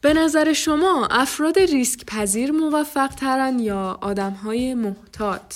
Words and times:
به 0.00 0.14
نظر 0.14 0.52
شما 0.52 1.08
افراد 1.10 1.58
ریسک 1.58 2.04
پذیر 2.06 2.52
موفق 2.52 3.08
ترن 3.08 3.58
یا 3.58 3.98
آدم 4.00 4.32
های 4.32 4.74
محتاط؟ 4.74 5.54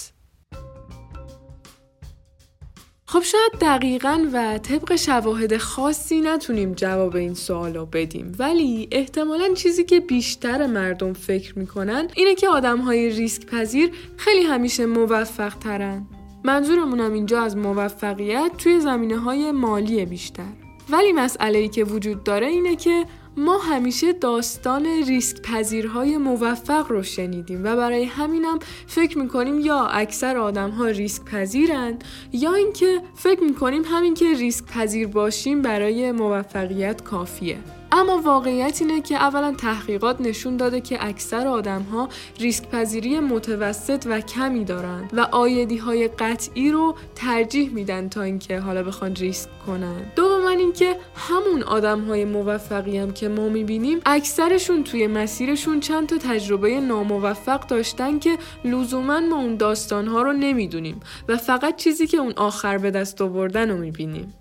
خب 3.06 3.22
شاید 3.22 3.52
دقیقا 3.60 4.26
و 4.32 4.58
طبق 4.58 4.96
شواهد 4.96 5.56
خاصی 5.56 6.20
نتونیم 6.20 6.72
جواب 6.72 7.16
این 7.16 7.34
سوال 7.34 7.76
رو 7.76 7.86
بدیم 7.86 8.36
ولی 8.38 8.88
احتمالا 8.92 9.54
چیزی 9.54 9.84
که 9.84 10.00
بیشتر 10.00 10.66
مردم 10.66 11.12
فکر 11.12 11.58
می‌کنن 11.58 12.08
اینه 12.14 12.34
که 12.34 12.48
آدم 12.48 12.78
های 12.78 13.10
ریسک 13.10 13.46
پذیر 13.46 13.90
خیلی 14.16 14.42
همیشه 14.42 14.86
موفق 14.86 15.54
ترن 15.54 16.06
منظورمونم 16.44 17.12
اینجا 17.12 17.42
از 17.42 17.56
موفقیت 17.56 18.50
توی 18.58 18.80
زمینه 18.80 19.18
های 19.18 19.52
مالی 19.52 20.04
بیشتر 20.04 20.52
ولی 20.90 21.12
مسئله 21.12 21.58
ای 21.58 21.68
که 21.68 21.84
وجود 21.84 22.24
داره 22.24 22.46
اینه 22.46 22.76
که 22.76 23.06
ما 23.36 23.58
همیشه 23.58 24.12
داستان 24.12 24.86
ریسک 24.86 25.42
پذیرهای 25.42 26.16
موفق 26.16 26.86
رو 26.88 27.02
شنیدیم 27.02 27.64
و 27.64 27.76
برای 27.76 28.04
همینم 28.04 28.58
فکر 28.86 29.18
می‌کنیم 29.18 29.58
یا 29.58 29.86
اکثر 29.86 30.36
آدم 30.36 30.70
ها 30.70 30.86
ریسک 30.86 31.24
پذیرند 31.24 32.04
یا 32.32 32.54
اینکه 32.54 33.00
فکر 33.14 33.42
می‌کنیم 33.42 33.82
همین 33.84 34.14
که 34.14 34.34
ریسک 34.34 34.64
پذیر 34.64 35.06
باشیم 35.06 35.62
برای 35.62 36.12
موفقیت 36.12 37.02
کافیه. 37.02 37.58
اما 38.02 38.22
واقعیت 38.22 38.78
اینه 38.80 39.00
که 39.00 39.16
اولا 39.16 39.52
تحقیقات 39.52 40.20
نشون 40.20 40.56
داده 40.56 40.80
که 40.80 41.06
اکثر 41.06 41.46
آدم 41.46 41.82
ها 41.82 42.08
ریسک 42.38 42.68
پذیری 42.68 43.20
متوسط 43.20 44.06
و 44.10 44.20
کمی 44.20 44.64
دارند 44.64 45.10
و 45.12 45.20
آیدی 45.20 45.76
های 45.76 46.08
قطعی 46.08 46.70
رو 46.70 46.94
ترجیح 47.14 47.70
میدن 47.70 48.08
تا 48.08 48.22
اینکه 48.22 48.58
حالا 48.58 48.82
بخوان 48.82 49.14
ریسک 49.14 49.48
کنن. 49.66 50.12
دوما 50.16 50.48
اینکه 50.48 50.96
همون 51.16 51.62
آدم 51.62 52.00
های 52.00 52.24
موفقی 52.24 52.98
هم 52.98 53.12
که 53.12 53.28
ما 53.28 53.48
می‌بینیم 53.48 54.00
اکثرشون 54.06 54.84
توی 54.84 55.06
مسیرشون 55.06 55.80
چند 55.80 56.08
تا 56.08 56.18
تجربه 56.18 56.80
ناموفق 56.80 57.66
داشتن 57.66 58.18
که 58.18 58.38
لزوما 58.64 59.20
ما 59.20 59.36
اون 59.36 59.56
داستان 59.56 60.06
ها 60.06 60.22
رو 60.22 60.32
نمی‌دونیم 60.32 61.00
و 61.28 61.36
فقط 61.36 61.76
چیزی 61.76 62.06
که 62.06 62.16
اون 62.16 62.32
آخر 62.36 62.78
به 62.78 62.90
دست 62.90 63.22
آوردن 63.22 63.70
رو 63.70 63.78
می‌بینیم. 63.78 64.34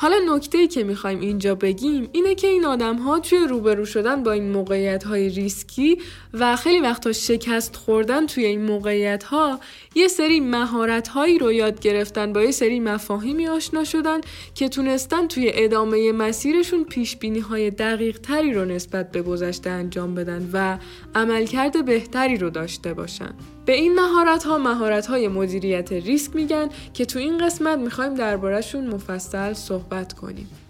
حالا 0.00 0.16
نکته 0.34 0.58
ای 0.58 0.68
که 0.68 0.84
می‌خوایم 0.84 1.20
اینجا 1.20 1.54
بگیم 1.54 2.08
اینه 2.12 2.34
که 2.34 2.46
این 2.46 2.64
آدم 2.64 2.96
ها 2.96 3.18
توی 3.18 3.38
روبرو 3.38 3.84
شدن 3.84 4.22
با 4.22 4.32
این 4.32 4.50
موقعیت 4.50 5.04
های 5.04 5.28
ریسکی 5.28 5.98
و 6.34 6.56
خیلی 6.56 6.80
وقتا 6.80 7.12
شکست 7.12 7.76
خوردن 7.76 8.26
توی 8.26 8.44
این 8.44 8.64
موقعیت 8.64 9.24
ها 9.24 9.60
یه 9.94 10.08
سری 10.08 10.40
مهارت 10.40 11.08
هایی 11.08 11.38
رو 11.38 11.52
یاد 11.52 11.80
گرفتن 11.80 12.32
با 12.32 12.42
یه 12.42 12.50
سری 12.50 12.80
مفاهیمی 12.80 13.48
آشنا 13.48 13.84
شدن 13.84 14.20
که 14.54 14.68
تونستن 14.68 15.26
توی 15.26 15.50
ادامه 15.54 16.12
مسیرشون 16.12 16.84
پیش 16.84 17.16
بینی 17.16 17.40
های 17.40 17.70
دقیق 17.70 18.18
تری 18.18 18.52
رو 18.52 18.64
نسبت 18.64 19.12
به 19.12 19.22
گذشته 19.22 19.70
انجام 19.70 20.14
بدن 20.14 20.50
و 20.52 20.78
عملکرد 21.14 21.84
بهتری 21.84 22.36
رو 22.36 22.50
داشته 22.50 22.94
باشن. 22.94 23.34
به 23.68 23.74
این 23.74 23.94
مهارت 23.94 24.44
ها 24.44 24.58
مهارت 24.58 25.06
های 25.06 25.28
مدیریت 25.28 25.92
ریسک 25.92 26.36
میگن 26.36 26.68
که 26.94 27.04
تو 27.04 27.18
این 27.18 27.38
قسمت 27.38 27.78
می‌خوایم 27.78 28.14
دربارهشون 28.14 28.86
مفصل 28.86 29.52
صحبت 29.52 30.12
کنیم. 30.12 30.67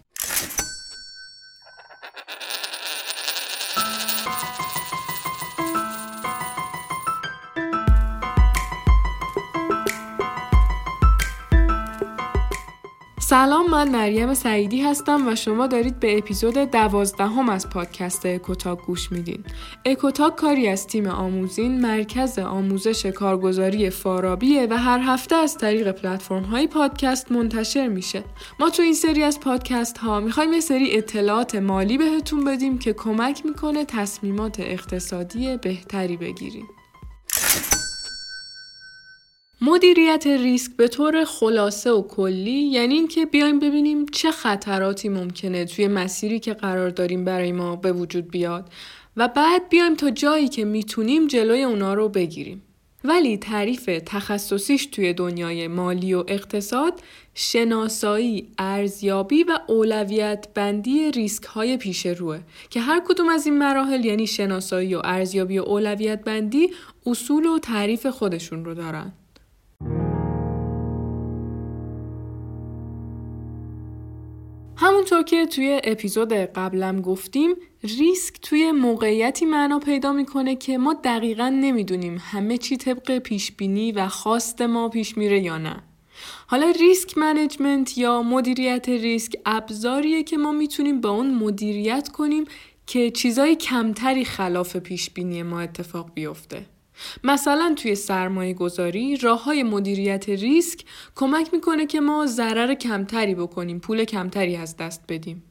سلام 13.38 13.70
من 13.70 13.88
مریم 13.88 14.34
سعیدی 14.34 14.82
هستم 14.82 15.28
و 15.28 15.34
شما 15.34 15.66
دارید 15.66 16.00
به 16.00 16.18
اپیزود 16.18 16.54
دوازدهم 16.54 17.48
از 17.48 17.68
پادکست 17.68 18.26
اکوتاک 18.26 18.78
گوش 18.78 19.12
میدین. 19.12 19.44
اکوتاک 19.84 20.36
کاری 20.36 20.68
از 20.68 20.86
تیم 20.86 21.06
آموزین 21.06 21.80
مرکز 21.80 22.38
آموزش 22.38 23.06
کارگزاری 23.06 23.90
فارابیه 23.90 24.66
و 24.70 24.74
هر 24.74 24.98
هفته 24.98 25.36
از 25.36 25.58
طریق 25.58 25.92
پلتفرم 25.92 26.42
های 26.42 26.66
پادکست 26.66 27.32
منتشر 27.32 27.88
میشه. 27.88 28.24
ما 28.60 28.70
تو 28.70 28.82
این 28.82 28.94
سری 28.94 29.22
از 29.22 29.40
پادکست 29.40 29.98
ها 29.98 30.20
می‌خوایم 30.20 30.52
یه 30.52 30.60
سری 30.60 30.96
اطلاعات 30.96 31.54
مالی 31.54 31.98
بهتون 31.98 32.44
بدیم 32.44 32.78
که 32.78 32.92
کمک 32.92 33.46
می‌کنه 33.46 33.84
تصمیمات 33.84 34.60
اقتصادی 34.60 35.56
بهتری 35.56 36.16
بگیریم. 36.16 36.68
مدیریت 39.68 40.26
ریسک 40.26 40.72
به 40.76 40.88
طور 40.88 41.24
خلاصه 41.24 41.90
و 41.90 42.02
کلی 42.02 42.50
یعنی 42.50 42.94
اینکه 42.94 43.26
بیایم 43.26 43.58
ببینیم 43.58 44.06
چه 44.06 44.30
خطراتی 44.30 45.08
ممکنه 45.08 45.64
توی 45.64 45.88
مسیری 45.88 46.40
که 46.40 46.54
قرار 46.54 46.90
داریم 46.90 47.24
برای 47.24 47.52
ما 47.52 47.76
به 47.76 47.92
وجود 47.92 48.30
بیاد 48.30 48.72
و 49.16 49.28
بعد 49.28 49.68
بیایم 49.68 49.94
تا 49.94 50.10
جایی 50.10 50.48
که 50.48 50.64
می‌تونیم 50.64 51.26
جلوی 51.26 51.62
اونا 51.62 51.94
رو 51.94 52.08
بگیریم. 52.08 52.62
ولی 53.04 53.36
تعریف 53.36 53.90
تخصصیش 54.06 54.86
توی 54.86 55.12
دنیای 55.12 55.68
مالی 55.68 56.14
و 56.14 56.24
اقتصاد 56.28 57.00
شناسایی، 57.34 58.48
ارزیابی 58.58 59.42
و 59.42 59.58
اولویت 59.66 60.48
بندی 60.54 61.10
ریسک 61.10 61.44
های 61.44 61.76
پیش 61.76 62.06
روه 62.06 62.40
که 62.70 62.80
هر 62.80 63.02
کدوم 63.08 63.28
از 63.28 63.46
این 63.46 63.58
مراحل 63.58 64.04
یعنی 64.04 64.26
شناسایی 64.26 64.94
و 64.94 65.00
ارزیابی 65.04 65.58
و 65.58 65.62
اولویت 65.62 66.24
بندی 66.24 66.70
اصول 67.06 67.46
و 67.46 67.58
تعریف 67.58 68.06
خودشون 68.06 68.64
رو 68.64 68.74
دارن. 68.74 69.12
همونطور 74.80 75.22
که 75.22 75.46
توی 75.46 75.80
اپیزود 75.84 76.32
قبلم 76.32 77.00
گفتیم 77.00 77.54
ریسک 77.82 78.40
توی 78.42 78.72
موقعیتی 78.72 79.44
معنا 79.44 79.78
پیدا 79.78 80.12
می‌کنه 80.12 80.56
که 80.56 80.78
ما 80.78 80.94
دقیقا 81.04 81.48
نمی‌دونیم 81.48 82.18
همه 82.20 82.58
چی 82.58 82.76
طبق 82.76 83.18
پیش 83.18 83.52
بینی 83.52 83.92
و 83.92 84.08
خواست 84.08 84.62
ما 84.62 84.88
پیش 84.88 85.16
میره 85.16 85.40
یا 85.40 85.58
نه. 85.58 85.82
حالا 86.46 86.70
risk 86.80 87.18
management 87.18 87.98
یا 87.98 88.22
مدیریت 88.22 88.88
ریسک 88.88 89.32
ابزاریه 89.46 90.22
که 90.22 90.36
ما 90.36 90.52
می‌تونیم 90.52 91.00
با 91.00 91.10
اون 91.10 91.34
مدیریت 91.34 92.08
کنیم 92.08 92.44
که 92.86 93.10
چیزای 93.10 93.56
کمتری 93.56 94.24
خلاف 94.24 94.76
پیش 94.76 95.10
بینی 95.10 95.42
ما 95.42 95.60
اتفاق 95.60 96.10
بیفته. 96.14 96.66
مثلا 97.24 97.74
توی 97.76 97.94
سرمایه 97.94 98.54
گذاری 98.54 99.16
راه 99.16 99.44
های 99.44 99.62
مدیریت 99.62 100.28
ریسک 100.28 100.84
کمک 101.14 101.54
می‌کنه 101.54 101.86
که 101.86 102.00
ما 102.00 102.26
ضرر 102.26 102.74
کمتری 102.74 103.34
بکنیم 103.34 103.78
پول 103.78 104.04
کمتری 104.04 104.56
از 104.56 104.76
دست 104.76 105.04
بدیم. 105.08 105.42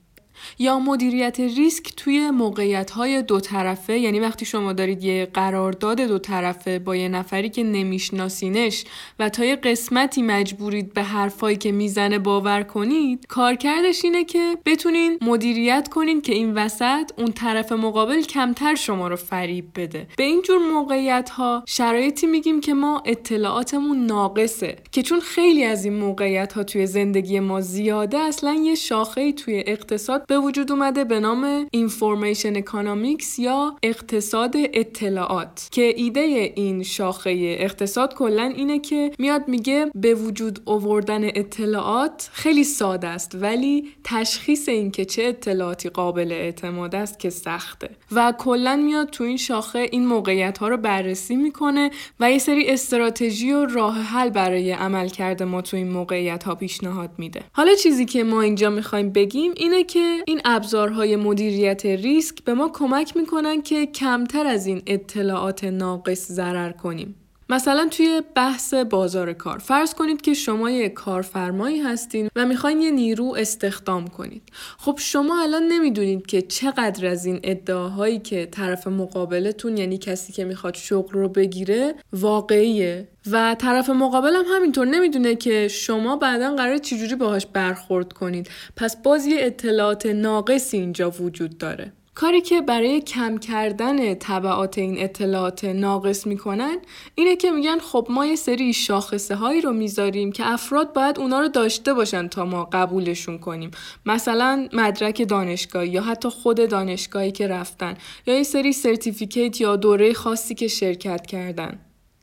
یا 0.59 0.79
مدیریت 0.79 1.39
ریسک 1.39 1.93
توی 1.97 2.31
موقعیت 2.31 2.91
های 2.91 3.21
دو 3.21 3.39
طرفه. 3.39 3.99
یعنی 3.99 4.19
وقتی 4.19 4.45
شما 4.45 4.73
دارید 4.73 5.03
یه 5.03 5.25
قرارداد 5.33 6.01
دو 6.01 6.19
طرفه 6.19 6.79
با 6.79 6.95
یه 6.95 7.09
نفری 7.09 7.49
که 7.49 7.63
نمیشناسینش 7.63 8.83
و 9.19 9.29
تا 9.29 9.45
یه 9.45 9.55
قسمتی 9.55 10.21
مجبورید 10.21 10.93
به 10.93 11.03
حرفایی 11.03 11.57
که 11.57 11.71
می‌زنه 11.71 12.19
باور 12.19 12.63
کنید 12.63 13.25
کارکردش 13.27 14.03
اینه 14.03 14.23
که 14.23 14.57
بتونین 14.65 15.17
مدیریت 15.21 15.87
کنین 15.91 16.21
که 16.21 16.33
این 16.33 16.53
وسط 16.53 17.11
اون 17.17 17.31
طرف 17.31 17.71
مقابل 17.71 18.21
کمتر 18.21 18.75
شما 18.75 19.07
رو 19.07 19.15
فریب 19.15 19.65
بده. 19.75 20.07
به 20.17 20.23
این 20.23 20.41
جور 20.41 20.57
موقعیت 20.57 21.29
ها 21.29 21.63
شرایطی 21.67 22.27
میگیم 22.27 22.61
که 22.61 22.73
ما 22.73 23.03
اطلاعاتمون 23.05 24.05
ناقصه 24.05 24.75
که 24.91 25.01
چون 25.01 25.19
خیلی 25.19 25.63
از 25.63 25.85
این 25.85 25.93
موقعیت 25.93 26.53
ها 26.53 26.63
توی 26.63 26.87
زندگی 26.87 27.39
ما 27.39 27.61
زیاده 27.61 28.17
اصلا 28.17 28.53
یه 28.53 28.75
شاخه 28.75 29.31
توی 29.31 29.63
اقتصاد 29.67 30.25
به 30.27 30.39
وجود 30.39 30.71
اومده 30.71 31.03
به 31.03 31.19
نام 31.19 31.67
information 31.71 32.55
economics 32.55 33.39
یا 33.39 33.75
اقتصاد 33.83 34.55
اطلاعات 34.73 35.67
که 35.71 35.93
ایده 35.97 36.21
این 36.55 36.83
شاخه 36.83 37.57
اقتصاد 37.59 38.13
کلا 38.13 38.43
اینه 38.43 38.79
که 38.79 39.11
میاد 39.19 39.47
میگه 39.47 39.91
به 39.95 40.13
وجود 40.13 40.59
آوردن 40.65 41.23
اطلاعات 41.23 42.29
خیلی 42.33 42.63
ساده 42.63 43.07
است 43.07 43.35
ولی 43.41 43.87
تشخیص 44.03 44.69
این 44.69 44.91
که 44.91 45.05
چه 45.05 45.23
اطلاعاتی 45.23 45.89
قابل 45.89 46.31
اعتماد 46.31 46.95
است 46.95 47.19
که 47.19 47.29
سخته. 47.29 47.89
و 48.11 48.33
کلا 48.37 48.75
میاد 48.75 49.09
تو 49.09 49.23
این 49.23 49.37
شاخه 49.37 49.89
این 49.91 50.05
موقعیت 50.05 50.57
ها 50.57 50.67
رو 50.67 50.77
بررسی 50.77 51.35
می‌کنه 51.35 51.91
و 52.19 52.31
یه 52.31 52.37
سری 52.37 52.69
استراتژی 52.69 53.51
و 53.51 53.65
راه 53.65 54.01
حل 54.01 54.29
برای 54.29 54.71
عمل 54.71 55.09
کرده 55.09 55.45
ما 55.45 55.61
تو 55.61 55.77
این 55.77 55.91
موقعیت 55.91 56.43
ها 56.43 56.55
پیشنهاد 56.55 57.09
میده. 57.17 57.41
حالا 57.53 57.75
چیزی 57.75 58.05
که 58.05 58.23
ما 58.23 58.41
اینجا 58.41 58.69
می‌خوایم 58.69 59.09
بگیم 59.09 59.53
اینه 59.55 59.83
که 59.83 60.16
این 60.25 60.41
ابزارهای 60.45 61.15
مدیریت 61.15 61.85
ریسک 61.85 62.43
به 62.43 62.53
ما 62.53 62.69
کمک 62.73 63.17
می‌کنن 63.17 63.61
که 63.61 63.85
کمتر 63.85 64.47
از 64.47 64.67
این 64.67 64.81
اطلاعات 64.87 65.63
ناقص 65.63 66.31
ضرر 66.31 66.71
کنیم. 66.71 67.15
مثلا 67.49 67.87
توی 67.91 68.21
بحث 68.35 68.73
بازار 68.73 69.33
کار 69.33 69.57
فرض 69.57 69.93
کنید 69.93 70.21
که 70.21 70.33
شما 70.33 70.71
یه 70.71 70.89
کارفرمایی 70.89 71.79
هستین 71.79 72.29
و 72.35 72.45
می‌خواین 72.45 72.81
یه 72.81 72.91
نیرو 72.91 73.35
استخدام 73.37 74.07
کنید. 74.07 74.41
خب 74.77 74.95
شما 74.99 75.41
الان 75.41 75.63
نمی‌دونید 75.63 76.25
که 76.25 76.41
چقدر 76.41 77.07
از 77.07 77.25
این 77.25 77.39
ادعاهایی 77.43 78.19
که 78.19 78.45
طرف 78.45 78.87
مقابلتون 78.87 79.77
یعنی 79.77 79.97
کسی 79.97 80.33
که 80.33 80.45
می‌خواد 80.45 80.75
شغل 80.75 81.13
رو 81.13 81.29
بگیره 81.29 81.95
واقعیه. 82.13 83.07
و 83.31 83.55
طرف 83.59 83.89
مقابلم 83.89 84.43
همینطور 84.55 84.87
نمی‌دونه 84.87 85.35
که 85.35 85.67
شما 85.67 86.15
بعدا 86.15 86.55
قرار 86.55 86.77
چجوری 86.77 87.15
باهاش 87.15 87.45
برخورد 87.45 88.13
کنید. 88.13 88.49
پس 88.75 88.95
باز 88.95 89.25
یه 89.25 89.37
اطلاعات 89.39 90.05
ناقصی 90.05 90.77
اینجا 90.77 91.09
وجود 91.09 91.57
داره. 91.57 91.93
کاری 92.19 92.41
که 92.41 92.61
برای 92.61 93.01
کم 93.01 93.37
کردن 93.37 94.13
طبعات 94.13 94.77
این 94.77 95.03
اطلاعات 95.03 95.65
ناقص 95.65 96.27
می‌کنن 96.27 96.77
اینه 97.15 97.35
که 97.35 97.51
میگن 97.51 97.79
خب 97.79 98.07
ما 98.09 98.25
یه 98.25 98.35
سری 98.35 98.73
شاخصه 98.73 99.35
هایی 99.35 99.61
رو 99.61 99.73
می‌ذاریم 99.73 100.31
که 100.31 100.53
افراد 100.53 100.93
باید 100.93 101.19
اونا 101.19 101.39
رو 101.39 101.47
داشته 101.47 101.93
باشن 101.93 102.27
تا 102.27 102.45
ما 102.45 102.69
قبولشون 102.71 103.37
کنیم. 103.37 103.71
مثلا 104.05 104.67
مدرک 104.73 105.27
دانشگاهی 105.27 105.89
یا 105.89 106.01
حتی 106.01 106.29
خود 106.29 106.69
دانشگاهی 106.69 107.31
که 107.31 107.47
رفتن 107.47 107.97
یا 108.27 108.37
یه 108.37 108.43
سری 108.43 108.73
سرتیفیکیت 108.73 109.61
یا 109.61 109.75
دوره 109.75 110.13
خاصی 110.13 110.55
که 110.55 110.67
شرکت 110.67 111.25
کردن. 111.25 111.79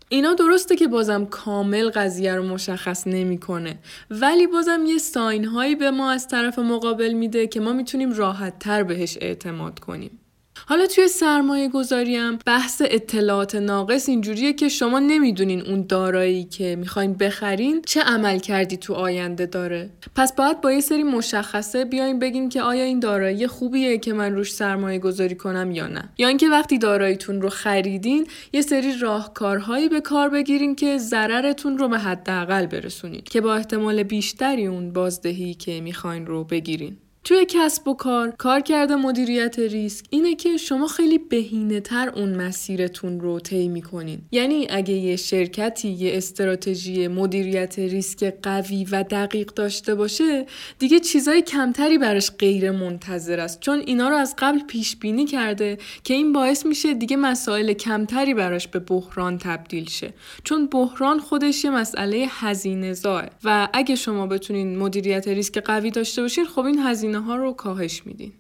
اینا 0.09 0.35
درسته 0.35 0.77
که 0.77 0.89
بازم 0.89 1.25
کامل 1.25 1.91
قضیه 1.91 2.35
رو 2.35 2.43
مشخص 2.43 3.07
نمی‌کنه 3.07 3.79
ولی 4.11 4.47
بازم 4.47 4.81
یه 4.87 4.99
ساین 4.99 5.45
هایی 5.45 5.75
به 5.75 5.91
ما 5.91 6.11
از 6.11 6.29
طرف 6.29 6.59
مقابل 6.59 7.13
میده 7.13 7.47
که 7.47 7.61
ما 7.61 7.73
می‌تونیم 7.73 8.13
راحت 8.13 8.59
تر 8.59 8.83
بهش 8.83 9.19
اعتماد 9.21 9.79
کنیم. 9.79 10.24
حالا 10.67 10.87
توی 10.87 11.09
سرمایه 11.09 11.69
گذاریم 11.69 12.39
بحث 12.47 12.83
اطلاعات 12.85 13.55
ناقص 13.55 14.09
اینجوریه 14.09 14.53
که 14.53 14.69
شما 14.69 14.99
نمی‌دونین 14.99 15.61
اون 15.61 15.87
دارایی 15.87 16.45
که 16.45 16.77
می‌خواین 16.77 17.15
بخرین 17.15 17.83
چه 17.87 18.01
عمل 18.01 18.39
کردی 18.39 18.77
تو 18.77 18.95
آینده 18.95 19.47
داره. 19.47 19.91
پس 20.17 20.35
باید 20.35 20.61
با 20.61 20.73
یه 20.73 20.81
سری 20.81 21.03
مشخصه 21.03 21.85
بیاین 21.85 22.19
بگین 22.19 22.49
که 22.49 22.63
آیا 22.63 22.85
این 22.85 23.01
دارایی 23.01 23.47
خوبیه 23.47 23.99
که 23.99 24.13
من 24.13 24.35
روش 24.35 24.53
سرمایه 24.53 24.99
گذاری 24.99 25.35
کنم 25.35 25.71
یا 25.71 25.87
نه. 25.87 26.09
یا 26.19 26.29
اینکه 26.29 26.49
وقتی 26.49 26.79
داراییتون 26.79 27.43
رو 27.43 27.49
خریدین 27.49 28.27
یه 28.53 28.63
سری 28.63 28.99
راهکارهایی 28.99 29.89
به 29.89 30.01
کار 30.01 30.29
بگیرین 30.29 30.75
که 30.75 30.99
ضررتون 30.99 31.79
رو 31.79 31.89
به 31.89 31.99
حداقل 31.99 32.67
برسونید 32.67 33.25
که 33.25 33.41
با 33.41 33.55
احتمال 33.55 34.03
بیشتری 34.03 34.67
اون 34.67 34.93
بازدهی 34.93 35.55
که 35.55 35.81
می‌خواین 35.81 36.27
رو 36.27 36.45
بگیرین. 36.45 36.97
توی 37.25 37.47
کسب 37.49 37.89
و 37.89 37.95
کار 37.95 38.31
کار 38.31 38.61
کرده 38.61 38.97
مدیریت 38.97 39.59
ریسک 39.59 40.05
اینه 40.11 40.35
که 40.35 40.57
شما 40.57 40.87
خیلی 40.87 41.19
بهینه 41.19 41.81
تر 41.81 42.09
اون 42.09 42.35
مسیرتون 42.35 43.21
رو 43.21 43.41
طی 43.41 43.69
می‌کنین. 43.69 44.19
یعنی 44.33 44.67
اگه 44.71 44.95
یه 44.95 45.17
شرکتی 45.17 45.89
یه 45.89 46.17
استراتژی 46.17 47.09
مدیریت 47.09 47.79
ریسک 47.79 48.35
قوی 48.43 48.85
و 48.85 49.03
دقیق 49.03 49.47
داشته 49.47 49.95
باشه 49.95 50.47
دیگه 50.79 51.01
چیزای 51.01 51.43
کمتری 51.43 51.99
براش 51.99 52.31
غیر 52.31 52.71
منتظر 52.71 53.41
است. 53.41 53.61
چون 53.61 53.79
اینا 53.87 54.09
رو 54.09 54.17
از 54.17 54.35
قبل 54.39 54.61
پیش 54.61 54.97
بینی 54.97 55.25
کرده 55.25 55.79
که 56.05 56.15
این 56.15 56.33
باعث 56.33 56.67
میشه 56.67 56.95
دیگه 56.95 57.17
مسائل 57.17 57.73
کمتری 57.73 58.35
براش 58.35 58.69
به 58.69 58.79
بحران 58.79 59.39
تبدیل 59.39 59.89
شه. 59.89 60.13
چون 60.45 60.67
بحران 60.67 61.21
خودش 61.21 61.65
یه 61.65 61.71
مسئله 61.71 62.27
هزینه 62.31 62.93
زاه 62.93 63.25
و 63.45 63.69
اگه 63.73 63.95
شما 63.95 64.27
بتونین 64.27 64.79
مدیریت 64.79 65.29
ریسک 65.29 65.59
قوی 65.59 65.91
داشته 65.91 66.23
باشین 66.23 66.45
خب 66.45 66.65
این 66.65 66.79
هزینه 66.79 67.14
ها 67.19 67.37
رو 67.37 67.53
کاهش 67.53 68.07
میدین. 68.07 68.33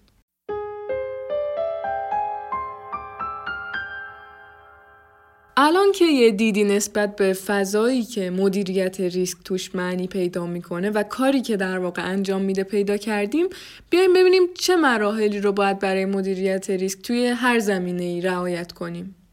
الان 5.56 5.93
که 5.93 6.05
یه 6.05 6.31
دیدی 6.31 6.65
نسبت 6.65 7.17
به 7.17 7.32
فضایی 7.32 8.05
که 8.05 8.31
مدیریت 8.31 9.00
ریسک 9.00 9.38
توش 9.44 9.75
معنی 9.75 10.06
پیدا 10.06 10.47
می‌کنه 10.47 10.91
و 10.91 11.03
کاری 11.03 11.41
که 11.41 11.56
در 11.56 11.79
واقع 11.79 12.09
انجام 12.09 12.43
میده 12.43 12.65
پیدا 12.65 12.97
کردیم 12.97 13.47
بیایم 13.91 14.12
ببینیم 14.12 14.43
چه 14.55 14.76
مراحلی 14.76 15.41
رو 15.41 15.53
باید 15.53 15.79
برای 15.79 16.05
مدیریت 16.05 16.71
ریسک 16.71 17.03
توی 17.03 17.26
هر 17.26 17.59
زمینه 17.59 18.05
ای 18.05 18.21
رعایت 18.21 18.73
کنیم. 18.73 19.24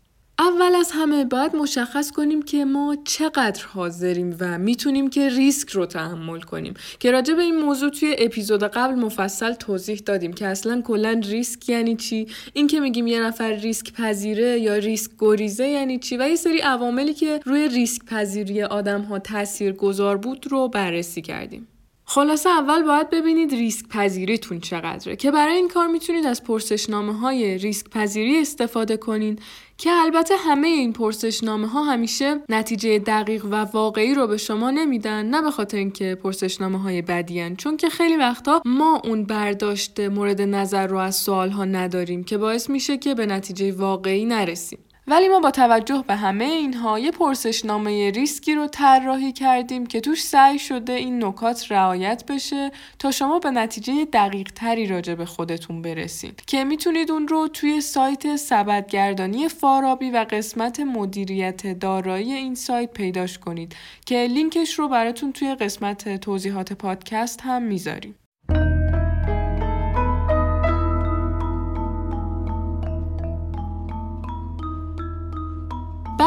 اول 0.41 0.75
از 0.75 0.91
همه 0.93 1.25
باید 1.25 1.55
مشخص 1.55 2.11
کنیم 2.11 2.41
که 2.41 2.65
ما 2.65 2.97
چقدر 3.05 3.65
حاضریم 3.65 4.37
و 4.39 4.57
می‌تونیم 4.57 5.09
که 5.09 5.29
ریسک 5.29 5.69
رو 5.69 5.85
تحمل 5.85 6.41
کنیم. 6.41 6.73
که 6.99 7.11
راجع 7.11 7.33
به 7.33 7.41
این 7.41 7.59
موضوع 7.59 7.89
توی 7.89 8.15
اپیزود 8.19 8.63
قبل 8.63 8.95
مفصل 8.95 9.53
توضیح 9.53 10.01
دادیم 10.05 10.33
که 10.33 10.47
اصلا 10.47 10.81
کلا 10.81 11.21
ریسک 11.29 11.69
یعنی 11.69 11.95
چی؟ 11.95 12.27
این 12.53 12.67
که 12.67 12.79
میگیم 12.79 13.07
یه 13.07 13.21
نفر 13.21 13.53
ریسک 13.53 13.93
پذیره 13.93 14.59
یا 14.59 14.75
ریسک 14.75 15.11
گریزه 15.19 15.67
یعنی 15.67 15.99
چی؟ 15.99 16.17
و 16.17 16.29
یه 16.29 16.35
سری 16.35 16.59
عواملی 16.59 17.13
که 17.13 17.39
روی 17.45 17.67
ریسک 17.67 18.05
پذیری 18.05 18.63
آدم 18.63 19.01
ها 19.01 19.19
تاثیر 19.19 19.71
گذار 19.71 20.17
بود 20.17 20.47
رو 20.51 20.67
بررسی 20.67 21.21
کردیم. 21.21 21.67
خلاصه 22.13 22.49
اول 22.49 22.83
باید 22.83 23.09
ببینید 23.09 23.51
ریسک 23.51 23.87
پذیریتون 23.87 24.59
چقدره 24.59 25.15
که 25.15 25.31
برای 25.31 25.55
این 25.55 25.67
کار 25.67 25.87
می‌تونید 25.87 26.25
از 26.25 26.43
پرسشنامه 26.43 27.13
های 27.17 27.57
ریسک 27.57 27.89
پذیری 27.89 28.41
استفاده 28.41 28.97
کنید 28.97 29.41
که 29.77 29.89
البته 29.91 30.35
همه 30.37 30.67
این 30.67 30.93
پرسشنامه 30.93 31.67
ها 31.67 31.83
همیشه 31.83 32.41
نتیجه 32.49 32.99
دقیق 32.99 33.45
و 33.45 33.55
واقعی 33.55 34.13
رو 34.13 34.27
به 34.27 34.37
شما 34.37 34.71
نمیدن 34.71 35.25
نه 35.25 35.41
به 35.41 35.51
خاطر 35.51 35.77
اینکه 35.77 36.17
پرسشنامه 36.23 36.79
های 36.79 37.01
بدیان 37.01 37.55
چون 37.55 37.77
که 37.77 37.89
خیلی 37.89 38.17
وقتا 38.17 38.61
ما 38.65 39.01
اون 39.03 39.23
برداشت 39.23 39.99
مورد 39.99 40.41
نظر 40.41 40.87
رو 40.87 40.97
از 40.97 41.15
سوال 41.15 41.49
ها 41.49 41.65
نداریم 41.65 42.23
که 42.23 42.37
باعث 42.37 42.69
میشه 42.69 42.97
که 42.97 43.15
به 43.15 43.25
نتیجه 43.25 43.71
واقعی 43.71 44.25
نرسیم. 44.25 44.79
ولی 45.07 45.27
ما 45.27 45.39
با 45.39 45.51
توجه 45.51 46.03
به 46.07 46.15
همه 46.15 46.45
اینها 46.45 46.99
یه 46.99 47.11
پرسشنامه 47.11 48.11
ریسکی 48.11 48.55
رو 48.55 48.67
طراحی 48.67 49.31
کردیم 49.31 49.85
که 49.85 50.01
توش 50.01 50.23
سعی 50.23 50.59
شده 50.59 50.93
این 50.93 51.23
نکات 51.23 51.71
رعایت 51.71 52.23
بشه 52.25 52.71
تا 52.99 53.11
شما 53.11 53.39
به 53.39 53.51
نتیجه 53.51 54.05
دقیق 54.05 54.51
تری 54.51 54.87
راجع 54.87 55.15
به 55.15 55.25
خودتون 55.25 55.81
برسید 55.81 56.43
که 56.47 56.63
می‌تونید 56.63 57.11
اون 57.11 57.27
رو 57.27 57.47
توی 57.47 57.81
سایت 57.81 58.35
سبدگردانی 58.35 59.47
فارابی 59.47 60.11
و 60.11 60.25
قسمت 60.29 60.79
مدیریت 60.79 61.79
دارایی 61.79 62.33
این 62.33 62.55
سایت 62.55 62.91
پیداش 62.93 63.37
کنید 63.37 63.75
که 64.05 64.27
لینکش 64.27 64.79
رو 64.79 64.87
براتون 64.87 65.31
توی 65.31 65.55
قسمت 65.55 66.17
توضیحات 66.17 66.73
پادکست 66.73 67.41
هم 67.41 67.61
می‌ذاریم. 67.61 68.15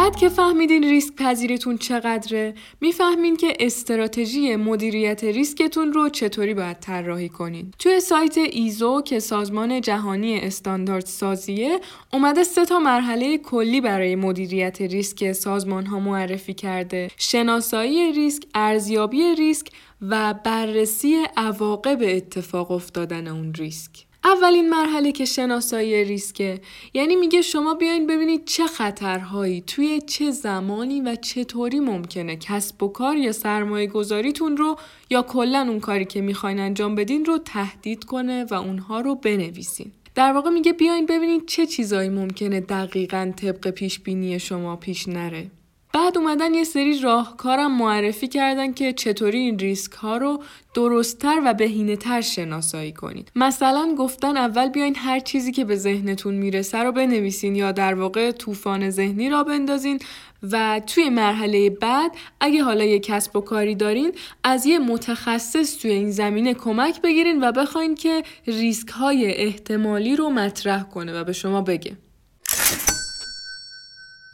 بعد 0.04 0.16
که 0.16 0.28
فهمیدین 0.28 0.84
ریسک 0.84 1.14
پذیریتون 1.14 1.78
چقدره 1.78 2.54
می‌فهمین 2.80 3.36
که 3.36 3.56
استراتژی 3.60 4.56
مدیریت 4.56 5.24
ریسکتون 5.24 5.92
رو 5.92 6.08
چطوری 6.08 6.54
باید 6.54 6.80
طراحی 6.80 7.28
کنین. 7.28 7.72
توی 7.78 8.00
سایت 8.00 8.38
ایزو 8.38 9.02
که 9.02 9.20
سازمان 9.20 9.80
جهانی 9.80 10.40
استاندارد 10.40 11.06
سازیه 11.06 11.80
اومده 12.12 12.44
سه 12.44 12.64
تا 12.64 12.78
مرحله 12.78 13.38
کلی 13.38 13.80
برای 13.80 14.16
مدیریت 14.16 14.80
ریسک 14.80 15.32
سازمان 15.32 15.86
ها 15.86 16.00
معرفی 16.00 16.54
کرده. 16.54 17.10
شناسایی 17.16 18.12
ریسک 18.12 18.42
ارزیابی 18.54 19.34
ریسک 19.34 19.66
و 20.02 20.34
بررسی 20.44 21.24
عواقب 21.36 21.98
اتفاق 22.02 22.70
افتادن 22.70 23.26
اون 23.26 23.54
ریسک. 23.54 24.03
اولین 24.24 24.70
مرحله 24.70 25.12
که 25.12 25.24
شناسایی 25.24 26.04
ریسکه. 26.04 26.60
یعنی 26.94 27.16
میگه 27.16 27.42
شما 27.42 27.74
بیاین 27.74 28.06
ببینید 28.06 28.44
چه 28.44 28.66
خطرهایی 28.66 29.60
توی 29.60 30.00
چه 30.00 30.30
زمانی 30.30 31.00
و 31.00 31.14
چطوری 31.14 31.80
ممکنه 31.80 32.36
کسب 32.36 32.82
و 32.82 32.88
کار 32.88 33.16
یا 33.16 33.32
سرمایه 33.32 33.86
گذاریتون 33.86 34.56
رو 34.56 34.76
یا 35.10 35.22
کلا 35.22 35.66
اون 35.68 35.80
کاری 35.80 36.04
که 36.04 36.20
می‌خواین 36.20 36.60
انجام 36.60 36.94
بدین 36.94 37.24
رو 37.24 37.38
تهدید 37.38 38.04
کنه 38.04 38.44
و 38.44 38.54
اونها 38.54 39.00
رو 39.00 39.14
بنویسین. 39.14 39.92
در 40.14 40.32
واقع 40.32 40.50
میگه 40.50 40.72
بیاین 40.72 41.06
ببینید 41.06 41.46
چه 41.46 41.66
چیزایی 41.66 42.08
ممکنه 42.08 42.60
دقیقا 42.60 43.32
طبق 43.36 43.70
پیش 43.70 44.00
بینی 44.00 44.38
شما 44.38 44.76
پیش 44.76 45.08
نره. 45.08 45.50
بعد 45.94 46.18
اومدن 46.18 46.54
یه 46.54 46.64
سری 46.64 47.00
راهکارم 47.00 47.76
معرفی 47.76 48.28
کردن 48.28 48.72
که 48.72 48.92
چطوری 48.92 49.38
این 49.38 49.58
ریسک 49.58 49.92
ها 49.92 50.16
رو 50.16 50.42
درستتر 50.74 51.40
و 51.44 51.54
بهینه 51.54 51.96
تر 51.96 52.20
شناسایی 52.20 52.92
کنید. 52.92 53.32
مثلا 53.36 53.94
گفتن 53.98 54.36
اول 54.36 54.68
بیاین 54.68 54.96
هر 54.96 55.20
چیزی 55.20 55.52
که 55.52 55.64
به 55.64 55.76
ذهنتون 55.76 56.34
می‌رسه 56.34 56.78
رو 56.78 56.92
بنویسین 56.92 57.56
یا 57.56 57.72
در 57.72 57.94
واقع 57.94 58.32
طوفان 58.32 58.90
ذهنی 58.90 59.30
را 59.30 59.44
بندازین 59.44 59.98
و 60.42 60.80
توی 60.86 61.08
مرحله 61.08 61.70
بعد 61.70 62.10
اگه 62.40 62.62
حالا 62.62 62.84
یه 62.84 62.98
کسب 62.98 63.36
و 63.36 63.40
کاری 63.40 63.74
دارین 63.74 64.12
از 64.44 64.66
یه 64.66 64.78
متخصص 64.78 65.78
توی 65.78 65.90
این 65.90 66.10
زمینه 66.10 66.54
کمک 66.54 67.02
بگیرین 67.02 67.44
و 67.44 67.52
بخواین 67.52 67.94
که 67.94 68.22
ریسک 68.46 68.88
های 68.88 69.26
احتمالی 69.26 70.16
رو 70.16 70.30
مطرح 70.30 70.82
کنه 70.82 71.20
و 71.20 71.24
به 71.24 71.32
شما 71.32 71.60
بگه. 71.60 71.96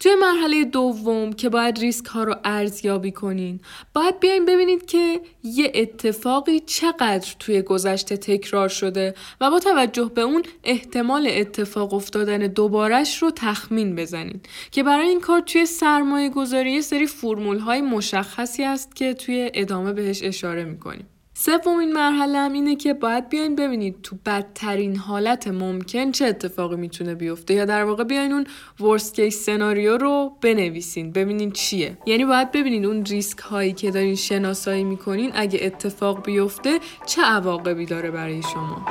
توی 0.01 0.15
مرحله 0.15 0.65
دوم 0.65 1.33
که 1.33 1.49
باید 1.49 1.79
ریسک 1.79 2.07
ها 2.07 2.25
رو 2.25 2.35
ارزیابی 2.45 3.13
کنین 3.13 3.61
باید 3.95 4.21
بیاین 4.21 4.45
ببینید 4.45 4.87
که 4.87 5.21
یه 5.43 5.73
اتفاقی 5.75 6.61
چقدر 6.61 7.35
توی 7.39 7.63
گذشته 7.63 8.17
تکرار 8.17 8.69
شده 8.69 9.15
و 9.41 9.51
با 9.51 9.59
توجه 9.59 10.11
به 10.15 10.21
اون 10.21 10.43
احتمال 10.65 11.29
اتفاق 11.31 11.95
افتادن 11.95 12.39
دوبارش 12.39 13.23
رو 13.23 13.31
تخمین 13.31 13.97
بزنین 13.97 14.41
که 14.71 14.83
برای 14.83 15.09
این 15.09 15.21
کار 15.21 15.41
توی 15.41 15.67
سرمایه 15.67 16.29
گذاری 16.29 16.73
یه 16.73 16.81
سری 16.81 17.07
فرمول 17.07 17.59
های 17.59 17.81
مشخصی 17.81 18.65
هست 18.65 18.97
که 18.97 19.15
توی 19.15 19.51
ادامه 19.55 19.93
بهش 19.93 20.23
اشاره 20.23 20.65
می‌کنیم. 20.65 21.07
سومین 21.43 21.93
مرحله 21.93 22.39
هم 22.39 22.53
اینه 22.53 22.77
که 22.77 22.95
باید 22.95 23.29
بیاین 23.29 23.57
ببینید 23.57 24.03
تو 24.03 24.17
بدترین 24.27 24.97
حالت 24.97 25.49
ممکن 25.49 26.13
چه 26.13 26.27
اتفاقی 26.27 26.77
می‌تونه 26.77 27.15
بیفته 27.15 27.55
یا 27.55 27.65
در 27.65 27.85
واقع 27.85 28.05
بیاین 28.05 28.33
اون 28.33 28.47
ورست 28.81 29.15
کیس 29.15 29.45
سناریو 29.45 29.97
رو 29.97 30.33
بنویسین 30.41 31.13
ببینین 31.13 31.51
چیه. 31.51 31.99
یعنی 32.07 32.25
باید 32.25 32.53
ببینید 32.53 32.85
اون 32.85 33.05
ریسک 33.05 33.39
هایی 33.39 33.73
که 33.73 33.91
دارین 33.91 34.15
شناسایی 34.15 34.85
می‌کنین 34.85 35.31
اگه 35.35 35.61
اتفاق 35.63 36.25
بیفته 36.25 36.79
چه 37.07 37.23
عواقبی 37.23 37.87
داره 37.87 38.11
برای 38.11 38.43
شما. 38.43 38.87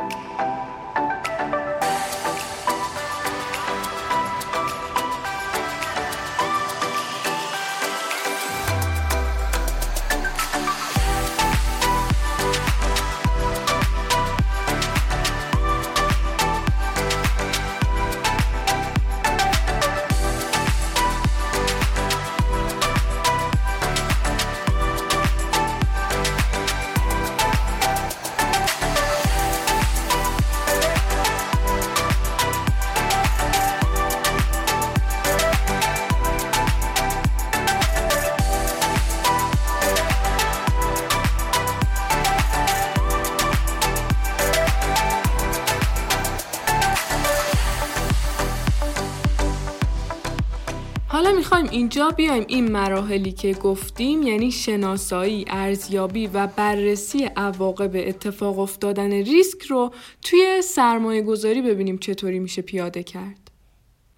اینجا 51.80 52.10
بیایم 52.10 52.46
این 52.48 52.72
مراحلی 52.72 53.32
که 53.32 53.54
گفتیم 53.54 54.24
یعنی 54.24 54.52
شناسایی، 54.52 55.46
ارزیابی 55.48 56.28
و 56.28 56.48
بررسی 56.48 57.24
عواقب 57.24 57.92
اتفاق 57.96 58.60
افتادن 58.60 59.12
ریسک 59.12 59.62
رو 59.62 59.94
توی 60.22 60.62
سرمایه 60.62 61.22
گذاری 61.22 61.62
ببینیم 61.62 61.98
چطوری 61.98 62.40
میشه 62.40 62.62
پیاده 62.62 63.04
کرد. 63.04 63.52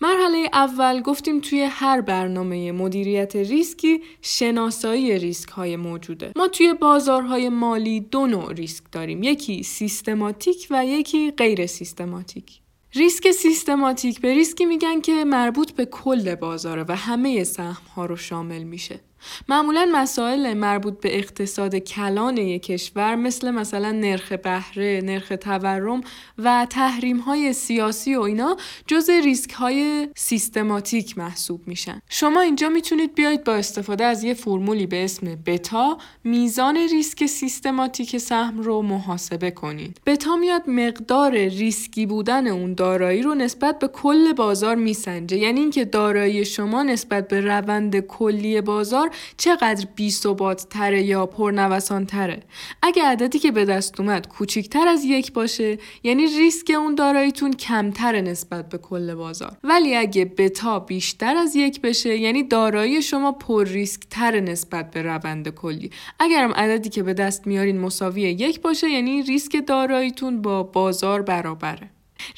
مرحله 0.02 0.50
اول 0.54 1.02
گفتیم 1.02 1.40
توی 1.40 1.62
هر 1.62 2.02
برنامه 2.02 2.72
مدیریت 2.72 3.36
ریسکی 3.36 4.02
شناسایی 4.22 5.20
ریسک 5.20 5.50
های 5.50 5.76
موجوده. 5.76 6.32
ما 6.36 6.48
توی 6.48 6.74
بازارهای 6.74 7.50
مالی 7.50 8.00
دو 8.00 8.28
نوع 8.28 8.54
ریسک 8.54 8.84
داریم. 8.92 9.24
یکی 9.24 9.64
سیستماتیک 9.64 10.68
و 10.70 10.86
یکی 10.86 11.32
غیر 11.32 11.66
سیستماتیک. 11.66 12.62
ریسک 12.96 13.32
سیستماتیک 13.32 14.22
به 14.22 14.34
ریسکی 14.34 14.66
میگن 14.66 15.02
که 15.02 15.26
مربوط 15.26 15.72
به 15.72 15.86
کل 15.86 16.36
بازاره 16.36 16.86
و 16.88 16.96
همه 16.96 17.44
سهم 17.44 17.86
ها 17.96 18.06
رو 18.06 18.16
شامل 18.16 18.64
میشه. 18.64 19.00
معمولا 19.50 19.90
مسائل 19.94 20.54
مربوط 20.54 21.00
به 21.00 21.18
اقتصاد 21.18 21.76
کلان 21.76 22.38
یک 22.38 22.64
کشور 22.64 23.16
مثل 23.16 23.52
مثلا 23.52 23.92
نرخ 23.92 24.32
بهره، 24.32 25.02
نرخ 25.04 25.34
تورم 25.42 26.02
و 26.38 26.68
تحریم 26.70 27.18
های 27.18 27.54
سیاسی 27.54 28.16
و 28.16 28.22
اینا 28.22 28.58
جز 28.88 29.10
ریسک 29.10 29.52
های 29.52 30.08
سیستماتیک 30.16 31.18
محسوب 31.18 31.68
میشن. 31.68 32.02
شما 32.10 32.42
اینجا 32.42 32.70
می‌تونید 32.70 33.16
بیاید 33.16 33.44
با 33.44 33.54
استفاده 33.54 34.04
از 34.04 34.24
یه 34.24 34.34
فرمولی 34.34 34.88
به 34.88 35.04
اسم 35.04 35.36
بتا 35.46 35.98
میزان 36.24 36.78
ریسک 36.78 37.26
سیستماتیک 37.26 38.18
سهم 38.18 38.62
رو 38.62 38.82
محاسبه 38.82 39.52
کنید. 39.52 40.02
بتا 40.06 40.36
میاد 40.36 40.70
مقدار 40.70 41.32
ریسکی 41.32 42.06
بودن 42.06 42.48
اون 42.48 42.74
دارایی 42.74 43.22
رو 43.22 43.36
نسبت 43.36 43.80
به 43.80 43.88
کل 43.88 44.34
بازار 44.34 44.76
میسنجه 44.76 45.38
یعنی 45.38 45.60
اینکه 45.60 45.86
دارایی 45.86 46.46
شما 46.46 46.84
نسبت 46.84 47.28
به 47.28 47.42
روند 47.42 48.00
کلی 48.00 48.62
بازار 48.62 49.11
چقدر 49.38 49.86
بی 49.96 50.12
ثبات 50.12 50.70
تره 50.70 51.04
یا 51.04 51.26
پرنوسان 51.26 52.06
تره 52.06 52.44
اگه 52.82 53.04
عددی 53.04 53.40
که 53.40 53.52
به 53.52 53.66
دست 53.66 54.00
اومد 54.00 54.28
کوچیکتر 54.28 54.88
از 54.88 55.06
یک 55.06 55.34
باشه 55.34 55.78
یعنی 56.04 56.28
ریسک 56.28 56.72
اون 56.78 56.96
داراییتون 56.96 57.54
کمتر 57.54 58.22
نسبت 58.22 58.70
به 58.70 58.78
کل 58.78 59.14
بازار. 59.14 59.58
ولی 59.64 59.96
اگه 59.96 60.26
بتا 60.26 60.80
بیشتر 60.80 61.38
از 61.38 61.56
یک 61.56 61.82
بشه 61.82 62.18
یعنی 62.18 62.44
دارایی 62.44 63.02
شما 63.02 63.32
پر 63.32 63.66
ریسک 63.68 64.02
تر 64.10 64.40
نسبت 64.40 64.92
به 64.92 65.02
روند 65.02 65.50
کلی. 65.50 65.92
اگرم 66.20 66.52
عددی 66.52 66.90
که 66.90 67.04
به 67.04 67.14
دست 67.14 67.48
میارین 67.48 67.80
مساوی 67.80 68.22
یک 68.22 68.62
باشه 68.62 68.90
یعنی 68.90 69.22
ریسک 69.22 69.68
داراییتون 69.68 70.42
با 70.42 70.64
بازار 70.64 71.22
برابره. 71.22 71.90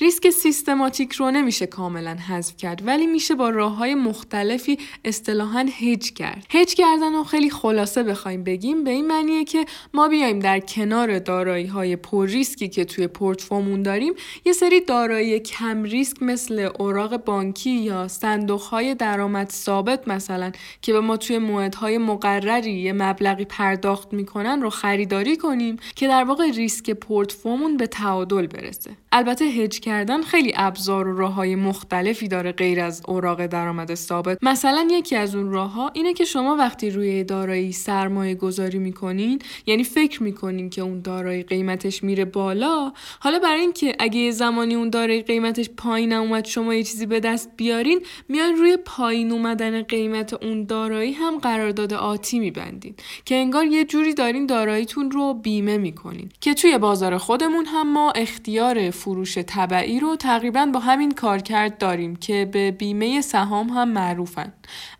ریسک 0.01 0.29
سیستماتیک 0.29 1.13
رو 1.13 1.31
نمیشه 1.31 1.65
کاملا 1.65 2.15
حذف 2.15 2.57
کرد 2.57 2.87
ولی 2.87 3.07
میشه 3.07 3.35
با 3.35 3.49
راه 3.49 3.75
های 3.75 3.95
مختلفی 3.95 4.77
اصطلاحا 5.05 5.65
هج 5.79 6.13
کرد. 6.13 6.45
هج 6.49 6.73
کردن 6.73 7.13
رو 7.13 7.23
خیلی 7.23 7.49
خلاصه 7.49 8.03
بخوایم 8.03 8.43
بگیم 8.43 8.83
به 8.83 8.91
این 8.91 9.07
معنیه 9.07 9.43
که 9.43 9.65
ما 9.93 10.07
بیایم 10.07 10.39
در 10.39 10.59
کنار 10.59 11.19
دارایی 11.19 11.65
های 11.65 11.95
پر 11.95 12.27
ریسکی 12.27 12.69
که 12.69 12.85
توی 12.85 13.07
پورتفومون 13.07 13.83
داریم 13.83 14.13
یه 14.45 14.53
سری 14.53 14.81
دارایی 14.81 15.39
کم 15.39 15.83
ریسک 15.83 16.23
مثل 16.23 16.69
اوراق 16.79 17.17
بانکی 17.17 17.69
یا 17.69 18.07
صندوق 18.07 18.61
های 18.61 18.95
درآمد 18.95 19.49
ثابت 19.49 20.07
مثلا 20.07 20.51
که 20.81 20.93
به 20.93 20.99
ما 20.99 21.17
توی 21.17 21.37
موعدهای 21.37 21.97
مقرری 21.97 22.71
یه 22.71 22.93
مبلغی 22.93 23.45
پرداخت 23.45 24.13
می‌کنن 24.13 24.61
رو 24.61 24.69
خریداری 24.69 25.37
کنیم 25.37 25.77
که 25.95 26.07
در 26.07 26.23
واقع 26.23 26.51
ریسک 26.51 26.91
پورتفومون 26.91 27.77
به 27.77 27.87
تعادل 27.87 28.47
برسه. 28.47 28.91
البته 29.15 29.45
هج 29.45 29.79
کردن 29.79 30.21
خیلی 30.21 30.53
ابزار 30.55 31.07
و 31.07 31.17
راه 31.17 31.33
های 31.33 31.55
مختلفی 31.55 32.27
داره 32.27 32.51
غیر 32.51 32.79
از 32.79 33.01
اوراق 33.07 33.45
درآمد 33.45 33.95
ثابت. 33.95 34.37
مثلا 34.41 34.87
یکی 34.91 35.15
از 35.15 35.35
اون 35.35 35.51
راه 35.51 35.71
ها 35.71 35.91
اینه 35.93 36.13
که 36.13 36.25
شما 36.25 36.55
وقتی 36.55 36.89
روی 36.89 37.23
دارایی 37.23 37.71
سرمایه 37.71 38.35
گذاری 38.35 38.79
می‌کنین 38.79 39.39
یعنی 39.65 39.83
فکر 39.83 40.23
می‌کنین 40.23 40.69
که 40.69 40.81
اون 40.81 41.01
دارایی 41.01 41.43
قیمتش 41.43 42.03
میره 42.03 42.25
بالا 42.25 42.91
حالا 43.19 43.39
برای 43.39 43.61
اینکه 43.61 43.95
اگه 43.99 44.31
زمانی 44.31 44.75
اون 44.75 44.89
دارایی 44.89 45.21
قیمتش 45.21 45.69
پایین 45.77 46.13
اومد 46.13 46.45
شما 46.45 46.73
یه 46.73 46.83
چیزی 46.83 47.05
به 47.05 47.19
دست 47.19 47.49
بیارین 47.57 48.01
میان 48.29 48.55
روی 48.55 48.77
پایین 48.85 49.31
اومدن 49.31 49.81
قیمت 49.81 50.33
اون 50.33 50.63
دارایی 50.63 51.11
هم 51.13 51.37
قرارداد 51.37 51.93
آتی 51.93 52.39
میبندین. 52.39 52.95
که 53.25 53.35
انگار 53.35 53.65
یه 53.65 53.85
جوری 53.85 54.13
دارین 54.13 54.45
داراییتون 54.45 55.11
رو 55.11 55.33
بیمه 55.33 55.77
می‌کنین. 55.77 56.29
که 56.41 56.53
توی 56.53 56.77
بازار 56.77 57.17
خودمون 57.17 57.65
هم 57.65 57.93
ما 57.93 58.11
اختیار 58.11 58.91
فروش 59.03 59.37
طبعی 59.37 59.99
رو 59.99 60.15
تقریبا 60.15 60.65
با 60.65 60.79
همین 60.79 61.11
کارکرد 61.11 61.77
داریم 61.77 62.15
که 62.15 62.49
به 62.51 62.71
بیمه 62.71 63.21
سهام 63.21 63.69
هم 63.69 63.89
معروفن. 63.89 64.53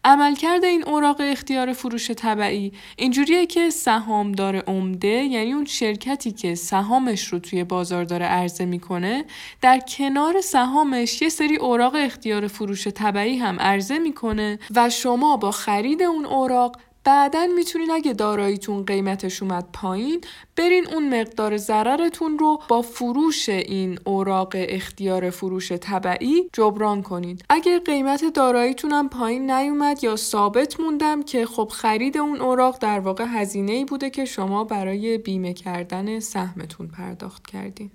عملکرد 0.03 0.63
این 0.63 0.83
اوراق 0.87 1.17
اختیار 1.19 1.73
فروش 1.73 2.11
طبعی 2.11 2.71
اینجوریه 2.97 3.45
که 3.45 3.69
سهامدار 3.69 4.55
عمده 4.55 5.07
یعنی 5.07 5.53
اون 5.53 5.65
شرکتی 5.65 6.31
که 6.31 6.55
سهامش 6.55 7.27
رو 7.27 7.39
توی 7.39 7.63
بازار 7.63 8.03
داره 8.03 8.25
عرضه 8.25 8.65
می‌کنه 8.65 9.25
در 9.61 9.79
کنار 9.79 10.41
سهامش 10.41 11.21
یه 11.21 11.29
سری 11.29 11.55
اوراق 11.55 11.95
اختیار 11.95 12.47
فروش 12.47 12.87
طبعی 12.87 13.37
هم 13.37 13.59
عرضه 13.59 13.99
می‌کنه 13.99 14.59
و 14.75 14.89
شما 14.89 15.37
با 15.37 15.51
خرید 15.51 16.03
اون 16.03 16.25
اوراق 16.25 16.77
بعدا 17.05 17.47
می‌تونین 17.55 17.91
اگه 17.91 18.13
داراییتون 18.13 18.85
قیمتش 18.85 19.43
اومد 19.43 19.69
پایین 19.73 20.21
برین 20.55 20.87
اون 20.87 21.21
مقدار 21.21 21.57
ضررتون 21.57 22.39
رو 22.39 22.59
با 22.67 22.81
فروش 22.81 23.49
این 23.49 23.99
اوراق 24.03 24.53
اختیار 24.55 25.29
فروش 25.29 25.71
طبعی 25.71 26.49
جبران 26.53 27.01
کنید 27.01 27.45
اگر 27.49 27.79
قیمت 27.79 28.25
داراییتون 28.33 28.91
هم 28.91 29.09
پایین 29.09 29.51
نیومد 29.51 30.03
یا 30.03 30.15
ثابت 30.15 30.79
موندم 30.79 31.23
که 31.23 31.45
خب 31.45 31.67
خرید 31.73 32.17
اون 32.17 32.41
اوراق 32.41 32.77
در 32.77 32.99
واقع 32.99 33.25
هزینه 33.27 33.71
ای 33.71 33.85
بوده 33.85 34.09
که 34.09 34.25
شما 34.25 34.63
برای 34.63 35.17
بیمه 35.17 35.53
کردن 35.53 36.19
سهمتون 36.19 36.87
پرداخت 36.87 37.47
کردین. 37.47 37.91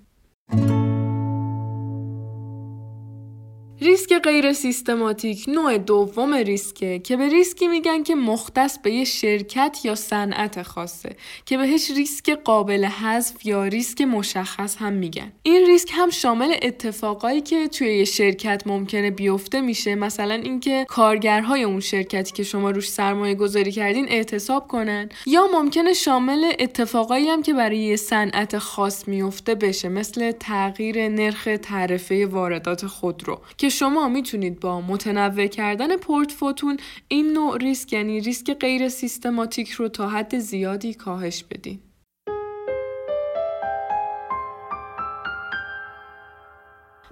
ریسک 3.81 4.13
غیر 4.13 4.53
سیستماتیک 4.53 5.45
نوع 5.47 5.77
دوم 5.77 6.33
ریسکه 6.33 6.99
که 6.99 7.17
به 7.17 7.29
ریسکی 7.29 7.67
میگن 7.67 8.03
که 8.03 8.15
مختص 8.15 8.79
به 8.79 8.91
یه 8.91 9.03
شرکت 9.03 9.77
یا 9.83 9.95
صنعت 9.95 10.61
خاصه 10.61 11.15
که 11.45 11.57
بهش 11.57 11.91
ریسک 11.91 12.29
قابل 12.29 12.85
حذف 12.85 13.45
یا 13.45 13.65
ریسک 13.65 14.01
مشخص 14.01 14.75
هم 14.77 14.93
میگن. 14.93 15.31
این 15.43 15.65
ریسک 15.65 15.89
هم 15.93 16.09
شامل 16.09 16.55
اتفاقایی 16.61 17.41
که 17.41 17.67
توی 17.67 17.97
یه 17.97 18.05
شرکت 18.05 18.63
ممکنه 18.65 19.11
بیفته 19.11 19.61
میشه 19.61 19.95
مثلا 19.95 20.33
اینکه 20.33 20.85
کارگرهای 20.87 21.63
اون 21.63 21.79
شرکتی 21.79 22.31
که 22.31 22.43
شما 22.43 22.71
روش 22.71 22.89
سرمایه 22.89 23.35
گذاری 23.35 23.71
کردین 23.71 24.09
اعتصاب 24.09 24.67
کنن 24.67 25.09
یا 25.25 25.47
ممکنه 25.53 25.93
شامل 25.93 26.51
اتفاقایی 26.59 27.27
هم 27.27 27.43
که 27.43 27.53
برای 27.53 27.77
یه 27.77 27.95
صنعت 27.95 28.57
خاص 28.57 29.07
میفته 29.07 29.55
بشه 29.55 29.89
مثل 29.89 30.31
تغییر 30.31 31.09
نرخ 31.09 31.47
تعرفه 31.61 32.25
واردات 32.25 32.85
خودرو 32.85 33.41
که 33.57 33.68
شما 33.69 34.07
می‌تونید 34.07 34.59
با 34.59 34.81
متنوع 34.81 35.47
کردن 35.47 35.97
پورتفوتون 35.97 36.77
این 37.07 37.33
نوع 37.33 37.57
ریسک 37.57 37.93
یعنی 37.93 38.19
ریسک 38.19 38.53
غیر 38.53 38.89
سیستماتیک 38.89 39.71
رو 39.71 39.89
تا 39.89 40.09
حد 40.09 40.39
زیادی 40.39 40.93
کاهش 40.93 41.43
بدین. 41.43 41.79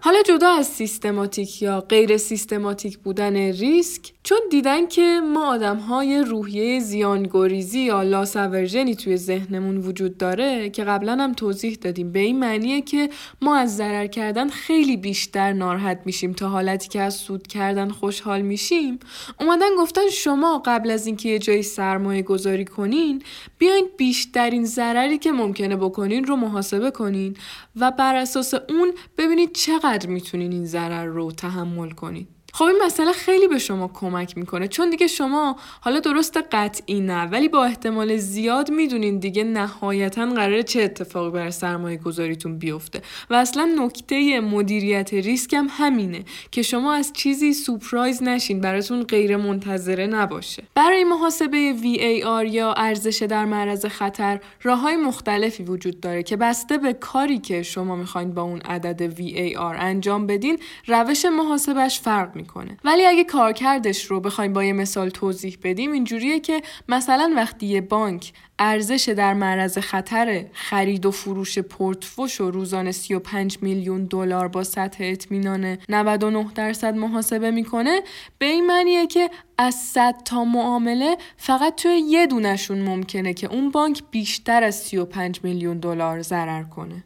حالا 0.02 0.22
جدا 0.22 0.50
از 0.50 0.68
سیستماتیک 0.68 1.62
یا 1.62 1.82
غیر 1.82 2.18
سیستماتیک 2.18 2.98
بودن 2.98 3.36
ریسک 3.36 4.14
چون 4.28 4.40
دیدن 4.52 4.88
که 4.88 5.22
ما 5.34 5.48
آدم 5.48 5.78
های 5.78 6.22
روحیه 6.22 6.80
زیانگوریزی 6.80 7.80
یا 7.80 8.04
لاسورژنی 8.04 8.96
توی 8.96 9.18
ذهنمون 9.18 9.78
وجود 9.78 10.18
داره 10.18 10.70
که 10.70 10.84
قبلا 10.84 11.16
هم 11.16 11.34
توضیح 11.34 11.78
دادیم. 11.82 12.12
به 12.12 12.20
این 12.20 12.40
معنیه 12.40 12.82
که 12.82 13.10
ما 13.42 13.56
از 13.56 13.78
ضرر 13.78 14.08
کردن 14.08 14.50
خیلی 14.50 14.98
بیشتر 14.98 15.54
ناراحت 15.54 16.00
میشیم. 16.06 16.34
تا 16.34 16.50
حالتی 16.50 16.90
که 16.90 17.02
از 17.02 17.14
سود 17.14 17.48
کردن 17.48 17.90
خوشحال 17.90 18.42
میشیم 18.42 19.00
اومدن 19.40 19.76
گفتن 19.80 20.10
شما 20.10 20.62
قبل 20.66 20.92
از 20.92 21.08
اینکه 21.08 21.30
یه 21.30 21.40
جایی 21.40 21.64
سرمایه 21.64 22.22
گذاری 22.22 22.66
کنین 22.66 23.22
بیاین 23.58 23.88
بیشترین 23.98 24.66
ضرری 24.66 25.18
که 25.18 25.32
ممکنه 25.32 25.76
بکنین 25.76 26.24
رو 26.24 26.36
محاسبه 26.36 26.92
کنین 26.92 27.38
و 27.76 27.92
بر 27.92 28.16
اساس 28.16 28.54
اون 28.54 28.94
ببینید 29.18 29.52
چقدر 29.52 30.08
می‌تونین 30.08 30.52
این 30.52 30.66
ضرر 30.66 31.06
رو 31.06 31.32
تحمل 31.32 31.90
کنین. 31.90 32.28
خب 32.58 32.64
این 32.64 32.78
مسئله 32.86 33.12
خیلی 33.12 33.48
به 33.48 33.60
شما 33.60 33.88
کمک 33.94 34.38
می‌کنه 34.38 34.68
چون 34.68 34.90
دیگه 34.90 35.08
شما 35.08 35.56
حالا 35.82 36.00
درست 36.00 36.38
قطعی 36.52 37.00
نه 37.00 37.26
ولی 37.26 37.48
با 37.48 37.66
احتمال 37.66 38.18
زیاد 38.18 38.72
می‌دونین 38.72 39.20
دیگه 39.20 39.44
نهایتا 39.44 40.26
قراره 40.26 40.64
چه 40.64 40.82
اتفاقی 40.82 41.32
بر 41.32 41.50
سرمایه 41.50 41.98
گذاریتون 41.98 42.58
بیفته. 42.58 43.02
و 43.30 43.34
اصلا 43.34 43.70
نکته 43.80 44.40
مدیریت 44.40 45.14
ریسک 45.14 45.54
هم 45.54 45.68
همینه 45.72 46.24
که 46.52 46.62
شما 46.62 46.94
از 46.94 47.14
چیزی 47.14 47.54
سپرایز 47.54 48.24
نشین 48.24 48.62
براتون 48.62 49.04
غیر 49.04 49.38
منتظره 49.38 50.08
نباشه. 50.08 50.64
برای 50.76 51.04
محاسبه 51.04 51.74
VAR 51.82 52.54
یا 52.54 52.74
ارزش 52.74 53.24
در 53.30 53.46
معرض 53.46 53.86
خطر 53.86 54.40
راه 54.64 54.80
های 54.80 54.96
مختلفی 54.96 55.64
وجود 55.64 56.00
داره 56.00 56.24
که 56.24 56.38
بسته 56.38 56.78
به 56.78 56.94
کاری 56.94 57.38
که 57.38 57.64
شما 57.64 57.96
می‌خواین 57.96 58.34
با 58.34 58.42
اون 58.42 58.60
عدد 58.60 59.16
VAR 59.16 59.76
انجام 59.80 60.28
بدین 60.28 60.60
روش 60.88 61.26
محاسبش 61.26 62.00
فرق 62.00 62.36
می‌کنه. 62.36 62.47
ولی 62.84 63.06
اگه 63.06 63.24
کارکردش 63.24 64.06
رو 64.06 64.20
بخوایم 64.20 64.54
با 64.54 64.64
یه 64.64 64.74
مثال 64.74 65.10
توضیح 65.10 65.58
بدیم 65.64 65.92
اینجوریه 65.92 66.40
که 66.40 66.62
مثلا 66.90 67.34
وقتی 67.36 67.66
یه 67.66 67.82
بانک 67.82 68.34
ارزش 68.60 69.10
در 69.18 69.34
معرض 69.34 69.78
خطر 69.78 70.46
خرید 70.54 71.06
و 71.06 71.12
فروش 71.12 71.60
پورتفوش 71.60 72.42
و 72.42 72.52
روزانه 72.52 72.92
35 72.92 73.58
میلیون 73.62 74.06
دلار 74.06 74.48
با 74.48 74.64
سطح 74.64 74.98
اطمینان 75.04 75.78
99 75.90 76.48
درصد 76.56 76.96
محاسبه 76.96 77.52
می‌کنه 77.52 78.02
به 78.38 78.46
این 78.46 78.66
معنیه 78.66 79.08
که 79.08 79.30
از 79.58 79.76
100 79.76 80.16
تا 80.26 80.44
معامله 80.44 81.18
فقط 81.38 81.76
توی 81.76 81.98
یه 82.00 82.28
دونشون 82.28 82.82
ممکنه 82.82 83.34
که 83.34 83.48
اون 83.54 83.72
بانک 83.72 84.04
بیشتر 84.12 84.64
از 84.64 84.76
35 84.76 85.40
میلیون 85.44 85.78
دلار 85.78 86.22
ضرر 86.22 86.64
کنه. 86.64 87.04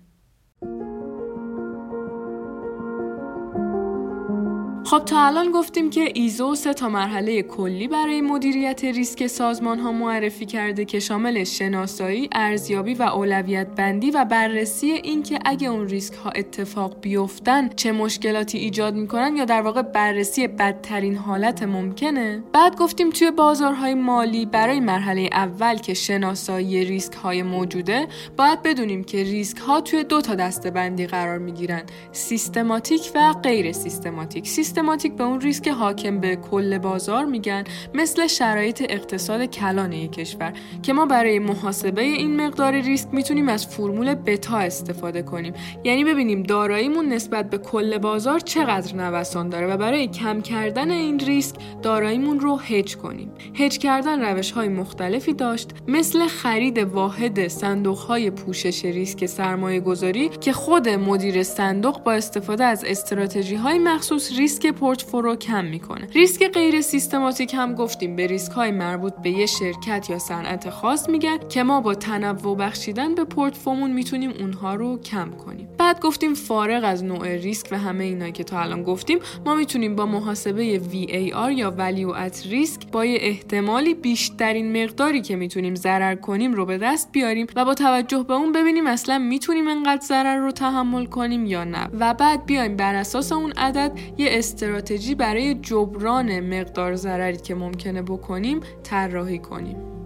خب 4.85 4.99
تا 5.05 5.25
الان 5.25 5.51
گفتیم 5.51 5.89
که 5.89 6.11
ایزو 6.13 6.55
سه 6.55 6.73
تا 6.73 6.89
مرحله 6.89 7.41
کلی 7.41 7.87
برای 7.87 8.21
مدیریت 8.21 8.83
ریسک 8.83 9.27
سازمان 9.27 9.79
ها 9.79 9.91
معرفی 9.91 10.45
کرده 10.45 10.85
که 10.85 10.99
شامل 10.99 11.43
شناسایی، 11.43 12.29
ارزیابی 12.31 12.93
و 12.93 13.01
اولویت 13.03 13.67
بندی 13.67 14.11
و 14.11 14.25
بررسی 14.25 14.91
اینکه 14.91 15.39
اگه 15.45 15.67
اون 15.67 15.87
ریسک 15.87 16.13
ها 16.13 16.29
اتفاق 16.29 17.01
بیفتن 17.01 17.69
چه 17.69 17.91
مشکلاتی 17.91 18.57
ایجاد 18.57 18.95
می‌کنن 18.95 19.35
یا 19.35 19.45
در 19.45 19.61
واقع 19.61 19.81
بررسی 19.81 20.47
بدترین 20.47 21.15
حالت 21.15 21.63
ممکنه. 21.63 22.43
بعد 22.53 22.75
گفتیم 22.75 23.09
توی 23.09 23.31
بازارهای 23.31 23.93
مالی 23.93 24.45
برای 24.45 24.79
مرحله 24.79 25.29
اول 25.31 25.75
که 25.75 25.93
شناسایی 25.93 26.85
ریسک 26.85 27.13
های 27.13 27.43
موجوده 27.43 28.07
باید 28.37 28.63
بدونیم 28.63 29.03
که 29.03 29.23
ریسک 29.23 29.57
ها 29.57 29.81
توی 29.81 30.03
دو 30.03 30.21
تا 30.21 30.35
دسته 30.35 30.71
بندی 30.71 31.07
قرار 31.07 31.37
می‌گیرن 31.37 31.81
سیستماتیک 32.11 33.11
و 33.15 33.33
غیر 33.33 33.71
سیستماتیک. 33.71 34.47
سیستماتیک 34.71 35.13
به 35.13 35.23
اون 35.23 35.41
ریسک 35.41 35.67
حاکم 35.67 36.19
به 36.19 36.35
کل 36.35 36.77
بازار 36.77 37.25
میگن 37.25 37.63
مثل 37.93 38.27
شرایط 38.27 38.85
اقتصاد 38.89 39.45
کلان 39.45 39.93
یک 39.93 40.11
کشور 40.11 40.53
که 40.83 40.93
ما 40.93 41.05
برای 41.05 41.39
محاسبه 41.39 42.01
این 42.01 42.45
مقدار 42.45 42.81
ریسک 42.81 43.07
می‌تونیم 43.11 43.49
از 43.49 43.67
فرمول 43.67 44.15
بتا 44.15 44.57
استفاده 44.57 45.21
کنیم. 45.21 45.53
یعنی 45.83 46.03
ببینیم 46.03 46.43
داراییمون 46.43 47.05
نسبت 47.05 47.49
به 47.49 47.57
کل 47.57 47.97
بازار 47.97 48.39
چقدر 48.39 48.95
نوسان 48.95 49.49
داره 49.49 49.67
و 49.67 49.77
برای 49.77 50.07
کم 50.07 50.41
کردن 50.41 50.91
این 50.91 51.19
ریسک 51.19 51.55
داراییمون 51.81 52.39
رو 52.39 52.57
هج 52.57 52.97
کنیم. 52.97 53.31
هج 53.55 53.77
کردن 53.77 54.21
روش 54.21 54.51
های 54.51 54.67
مختلفی 54.67 55.33
داشت 55.33 55.69
مثل 55.87 56.27
خرید 56.27 56.77
واحد 56.77 57.47
صندوق 57.47 57.97
های 57.97 58.29
پوشش 58.29 58.85
ریسک 58.85 59.25
سرمایه 59.25 59.79
گذاری 59.79 60.29
که 60.29 60.53
خود 60.53 60.89
مدیر 60.89 61.43
صندوق 61.43 62.03
با 62.03 62.11
استفاده 62.11 62.63
از 62.63 62.83
استراتژی 62.83 63.55
های 63.55 63.79
مخصوص 63.79 64.31
ریسک 64.37 64.60
پورتفو 64.67 65.18
رو 65.18 65.35
کم 65.35 65.65
می‌کنه. 65.65 66.07
ریسک 66.13 66.51
غیر 66.51 66.81
سیستماتیک 66.81 67.53
هم 67.53 67.75
گفتیم. 67.75 68.15
به 68.15 68.27
ریسک 68.27 68.51
های 68.51 68.71
مربوط 68.71 69.13
به 69.23 69.29
یه 69.29 69.45
شرکت 69.45 70.09
یا 70.09 70.19
صنعت 70.19 70.69
خاص 70.69 71.09
میگن 71.09 71.37
که 71.49 71.63
ما 71.63 71.81
با 71.81 71.95
تنوع 71.95 72.57
بخشیدن 72.57 73.15
به 73.15 73.23
پورتفومون 73.23 73.91
می‌تونیم 73.91 74.31
اونها 74.39 74.75
رو 74.75 75.01
کم 75.01 75.31
کنیم. 75.31 75.69
بعد 75.77 75.99
گفتیم 75.99 76.33
فارغ 76.33 76.83
از 76.83 77.03
نوع 77.03 77.35
ریسک 77.35 77.67
و 77.71 77.77
همه 77.77 78.03
اینا 78.03 78.29
که 78.29 78.43
تا 78.43 78.59
الان 78.59 78.83
گفتیم 78.83 79.19
ما 79.45 79.55
می‌تونیم 79.55 79.95
با 79.95 80.05
محاسبه 80.05 80.79
VAR 80.79 81.51
یا 81.51 81.75
Value 81.77 82.29
at 82.29 82.35
Risk 82.35 82.85
با 82.91 83.05
یه 83.05 83.17
احتمالی 83.21 83.93
بیشترین 83.93 84.83
مقداری 84.83 85.21
که 85.21 85.35
می‌تونیم 85.35 85.75
ضرر 85.75 86.15
کنیم 86.15 86.53
رو 86.53 86.65
به 86.65 86.77
دست 86.77 87.11
بیاریم 87.11 87.47
و 87.55 87.65
با 87.65 87.73
توجه 87.73 88.23
به 88.23 88.33
اون 88.33 88.51
ببینیم 88.51 88.87
اصلا 88.87 89.17
می‌تونیم 89.17 89.67
انقدر 89.67 90.01
ضرر 90.01 90.37
رو 90.37 90.51
تحمل 90.51 91.05
کنیم 91.05 91.45
یا 91.45 91.63
نه. 91.63 91.87
و 91.99 92.13
بعد 92.13 92.45
بیایم 92.45 92.75
بر 92.75 92.95
اساس 92.95 93.31
اون 93.31 93.51
عدد 93.51 93.99
یه 94.17 94.27
استراتژی 94.51 95.15
برای 95.15 95.55
جبران 95.55 96.39
مقدار 96.39 96.95
ضرری 96.95 97.37
که 97.37 97.55
ممکنه 97.55 98.01
بکنیم 98.01 98.59
طراحی 98.83 99.39
کنیم. 99.39 100.00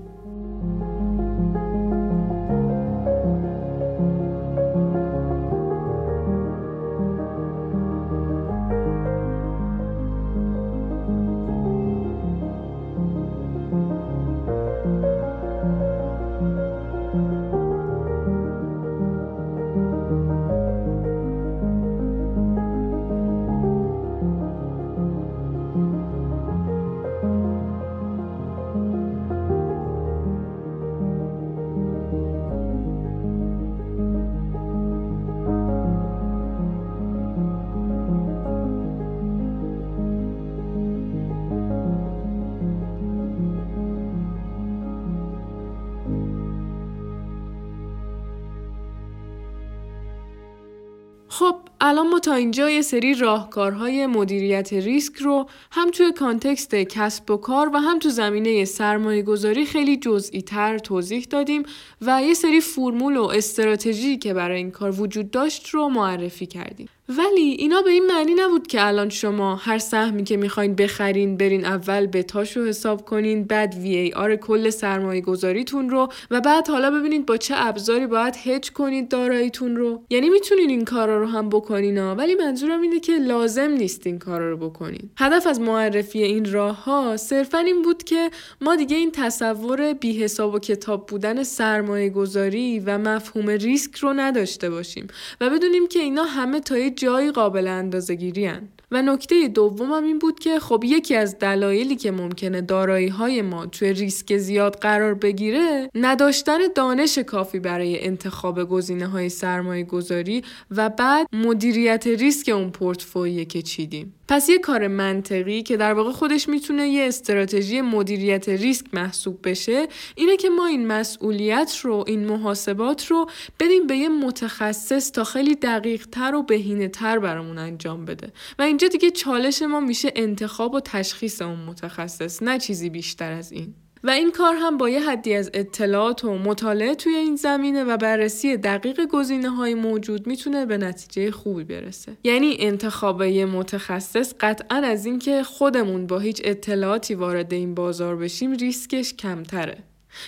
الان 51.88 52.10
ما 52.10 52.20
تا 52.20 52.34
اینجا 52.34 52.70
یه 52.70 52.82
سری 52.82 53.14
راهکارهای 53.14 54.08
مدیریت 54.08 54.74
ریسک 54.74 55.16
رو 55.16 55.50
هم 55.72 55.92
توی 55.92 56.12
context 56.12 56.76
کسب 56.76 57.32
و 57.32 57.38
کار 57.38 57.70
و 57.74 57.78
هم 57.78 58.00
تو 58.00 58.10
زمینه 58.10 58.66
سرمایه 58.66 59.22
گذاری 59.22 59.66
خیلی 59.66 59.98
جزئی 59.98 60.42
تر 60.42 60.78
توضیح 60.78 61.28
دادیم 61.30 61.64
و 62.02 62.24
یه 62.24 62.34
سری 62.34 62.62
فرمول 62.62 63.18
و 63.18 63.24
استراتژی 63.24 64.18
که 64.18 64.34
برای 64.34 64.58
این 64.58 64.72
کار 64.72 65.02
وجود 65.02 65.32
داشت 65.32 65.70
رو 65.70 65.90
معرفی 65.90 66.46
کردیم. 66.46 66.90
ولی 67.10 67.42
اینا 67.42 67.82
به 67.82 67.90
این 67.90 68.06
معنی 68.06 68.34
نبود 68.34 68.68
که 68.68 68.88
الان 68.88 69.10
شما 69.10 69.56
هر 69.56 69.78
سهمی 69.78 70.24
که 70.24 70.38
می‌خواین 70.38 70.76
بخرین 70.76 71.38
برین 71.38 71.66
اول 71.66 72.08
بتاش 72.08 72.58
رو 72.58 72.66
حساب 72.66 73.06
کنین 73.06 73.44
بعد 73.44 73.76
VaR 73.76 74.36
کل 74.36 74.70
سرمایه 74.70 75.22
گذاریتون 75.22 75.90
رو 75.90 76.08
و 76.32 76.42
بعد 76.42 76.68
حالا 76.68 76.92
ببینید 76.92 77.26
با 77.26 77.38
چه 77.38 77.54
ابزاری 77.58 78.08
باید 78.08 78.36
هج 78.36 78.72
کنید 78.72 79.10
داراییتون 79.10 79.76
رو. 79.76 80.04
یعنی 80.10 80.30
می‌تونین 80.30 80.70
این 80.70 80.86
کارا 80.86 81.20
رو 81.20 81.26
هم 81.28 81.50
بکنین 81.50 81.98
ها 81.98 82.16
ولی 82.16 82.36
منظورم 82.36 82.82
اینه 82.82 83.00
که 83.00 83.18
لازم 83.18 83.72
نیست 83.72 84.08
این 84.08 84.20
کارا 84.20 84.50
رو 84.52 84.58
بکنین. 84.58 85.10
هدف 85.18 85.48
از 85.48 85.60
معرفی 85.60 86.24
این 86.24 86.52
راه 86.52 86.84
ها 86.84 87.18
صرفا 87.18 87.58
این 87.58 87.82
بود 87.82 88.04
که 88.04 88.32
ما 88.62 88.76
دیگه 88.76 88.98
این 88.98 89.12
تصور 89.12 89.94
بی 89.94 90.24
حساب 90.24 90.54
و 90.54 90.60
کتاب 90.60 91.06
بودن 91.06 91.44
سرمایه 91.44 92.10
گذاری 92.10 92.80
و 92.80 92.98
مفهوم 92.98 93.50
ریسک 93.50 93.96
رو 93.96 94.14
نداشته 94.14 94.70
باشیم 94.70 95.08
و 95.42 95.50
بدونیم 95.50 95.88
که 95.88 96.00
اینا 96.00 96.24
همه 96.24 96.60
تا 96.60 96.76
جایی 96.96 97.32
قابل 97.32 97.68
اندازه 97.68 98.16
گیری 98.16 98.50
و 98.92 99.02
نکته 99.02 99.48
دومم 99.48 100.04
این 100.04 100.20
بود 100.20 100.40
که 100.40 100.60
خب 100.60 100.84
یکی 100.86 101.16
از 101.16 101.40
دلایلی 101.40 101.96
که 101.96 102.12
ممکنه 102.12 102.62
دارایی 102.62 103.08
های 103.08 103.42
ما 103.42 103.66
توی 103.66 103.94
ریسک 103.94 104.38
زیاد 104.38 104.76
قرار 104.76 105.14
بگیره 105.14 105.90
نداشتن 105.96 106.58
دانش 106.76 107.18
کافی 107.18 107.60
برای 107.60 108.06
انتخاب 108.06 108.64
گزینه 108.64 109.08
های 109.08 109.30
سرمایه 109.30 109.84
گذاری 109.84 110.44
و 110.72 110.90
بعد 110.90 111.28
مدیریت 111.34 112.08
ریسک 112.08 112.50
اون 112.50 112.70
پورتفولیه 112.70 113.46
که 113.46 113.62
چیدیم. 113.62 114.14
پس 114.28 114.50
یه 114.50 114.60
کار 114.60 114.88
منطقی 114.88 115.64
که 115.64 115.78
در 115.78 115.94
واقع 115.94 116.12
خودش 116.12 116.50
می‌تونه 116.50 116.88
یه 116.88 117.08
استراتژی 117.08 117.82
مدیریت 117.82 118.50
ریسک 118.50 118.86
محسوب 118.94 119.50
بشه 119.50 119.88
اینه 120.16 120.38
که 120.38 120.50
ما 120.50 120.66
این 120.66 120.88
مسئولیت 120.88 121.78
رو 121.84 122.04
این 122.08 122.26
محاسبات 122.28 123.06
رو 123.08 123.30
بدیم 123.60 123.88
به 123.88 123.98
یه 123.98 124.10
متخصص 124.10 125.12
تا 125.12 125.24
خیلی 125.24 125.56
دقیق 125.56 126.06
تر 126.06 126.36
و 126.36 126.44
بهینه 126.44 126.88
تر 126.88 127.20
برامون 127.20 127.58
انجام 127.58 128.06
بده. 128.06 128.34
و 128.60 128.62
اینجا 128.62 128.88
دیگه 128.88 129.12
چالش 129.12 129.62
ما 129.62 129.80
میشه 129.80 130.12
انتخاب 130.16 130.74
و 130.74 130.80
تشخیص 130.80 131.42
اون 131.42 131.60
متخصص 131.60 132.44
نه 132.44 132.60
چیزی 132.60 132.90
بیشتر 132.90 133.32
از 133.32 133.52
این. 133.52 133.85
و 134.06 134.10
این 134.10 134.32
کار 134.32 134.56
هم 134.56 134.78
با 134.78 134.90
یه 134.90 135.10
حدی 135.10 135.34
از 135.34 135.52
اطلاعات 135.54 136.26
و 136.26 136.38
مطالعه 136.38 136.96
توی 136.96 137.16
این 137.16 137.36
زمینه 137.36 137.84
و 137.84 137.98
بررسی 137.98 138.58
دقیق 138.58 139.06
گزینه 139.06 139.50
های 139.50 139.74
موجود 139.74 140.28
می‌تونه 140.28 140.66
به 140.66 140.78
نتیجه 140.78 141.32
خوبی 141.32 141.64
برسه. 141.64 142.18
یعنی 142.24 142.58
انتخاب 142.60 143.22
یه 143.22 143.46
متخصص 143.46 144.34
قطعا 144.40 144.78
از 144.78 145.06
اینکه 145.06 145.44
خودمون 145.44 146.08
با 146.08 146.20
هیچ 146.20 146.42
اطلاعاتی 146.44 147.16
وارد 147.16 147.54
این 147.54 147.76
بازار 147.76 148.16
بشیم 148.16 148.52
ریسکش 148.54 149.14
کمتره. 149.14 149.84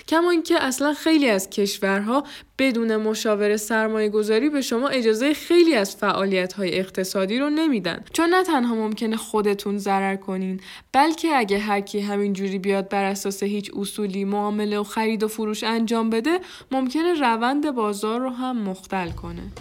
کما 0.08 0.32
اینکه 0.32 0.64
اصلا 0.64 0.94
خیلی 0.94 1.30
از 1.30 1.50
کشورها 1.50 2.24
بدون 2.60 2.96
مشاور 2.96 3.58
سرمایه 3.58 4.10
گذاری 4.10 4.50
به 4.50 4.62
شما 4.62 4.88
اجازه 4.88 5.34
خیلی 5.34 5.76
از 5.76 5.96
فعالیت 5.96 6.54
های 6.54 6.80
اقتصادی 6.80 7.40
رو 7.40 7.50
نمیدن. 7.50 8.04
چون 8.14 8.30
نه 8.30 8.44
تنها 8.44 8.76
ممکنه 8.76 9.18
خودتون 9.18 9.78
ضرر 9.78 10.16
کنین 10.16 10.60
بلکه 10.94 11.36
اگه 11.36 11.60
هر 11.60 11.82
کی 11.82 12.00
همینجوری 12.00 12.60
بیاد 12.60 12.90
بر 12.90 13.04
اساس 13.04 13.44
هیچ 13.44 13.72
اصولی 13.76 14.26
معامله 14.26 14.80
و 14.80 14.84
خرید 14.84 15.24
و 15.24 15.28
فروش 15.28 15.64
انجام 15.64 16.10
بده 16.10 16.40
ممکنه 16.72 17.14
روند 17.14 17.72
بازار 17.72 18.20
رو 18.20 18.30
هم 18.30 18.58
مختل 18.58 19.10
کنه. 19.10 19.52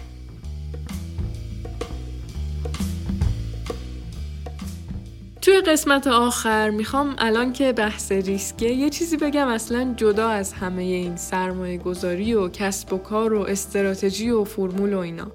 توی 5.47 5.61
قسمت 5.61 6.07
آخر 6.07 6.69
می‌خوام 6.69 7.15
الان 7.17 7.53
که 7.53 7.73
بحث 7.73 8.11
ریسکه 8.11 8.65
یه 8.65 8.89
چیزی 8.89 9.17
بگم 9.17 9.47
اصلا 9.47 9.93
جدا 9.97 10.29
از 10.29 10.53
همه 10.53 10.83
این 10.83 11.15
سرمایه 11.15 11.77
گذاری 11.77 12.33
و 12.33 12.49
کسب 12.49 12.93
و 12.93 12.97
کار 12.97 13.33
و 13.33 13.41
استراتژی 13.41 14.29
و 14.29 14.43
فرمول 14.43 14.93
و 14.93 14.97
اینا 14.97 15.31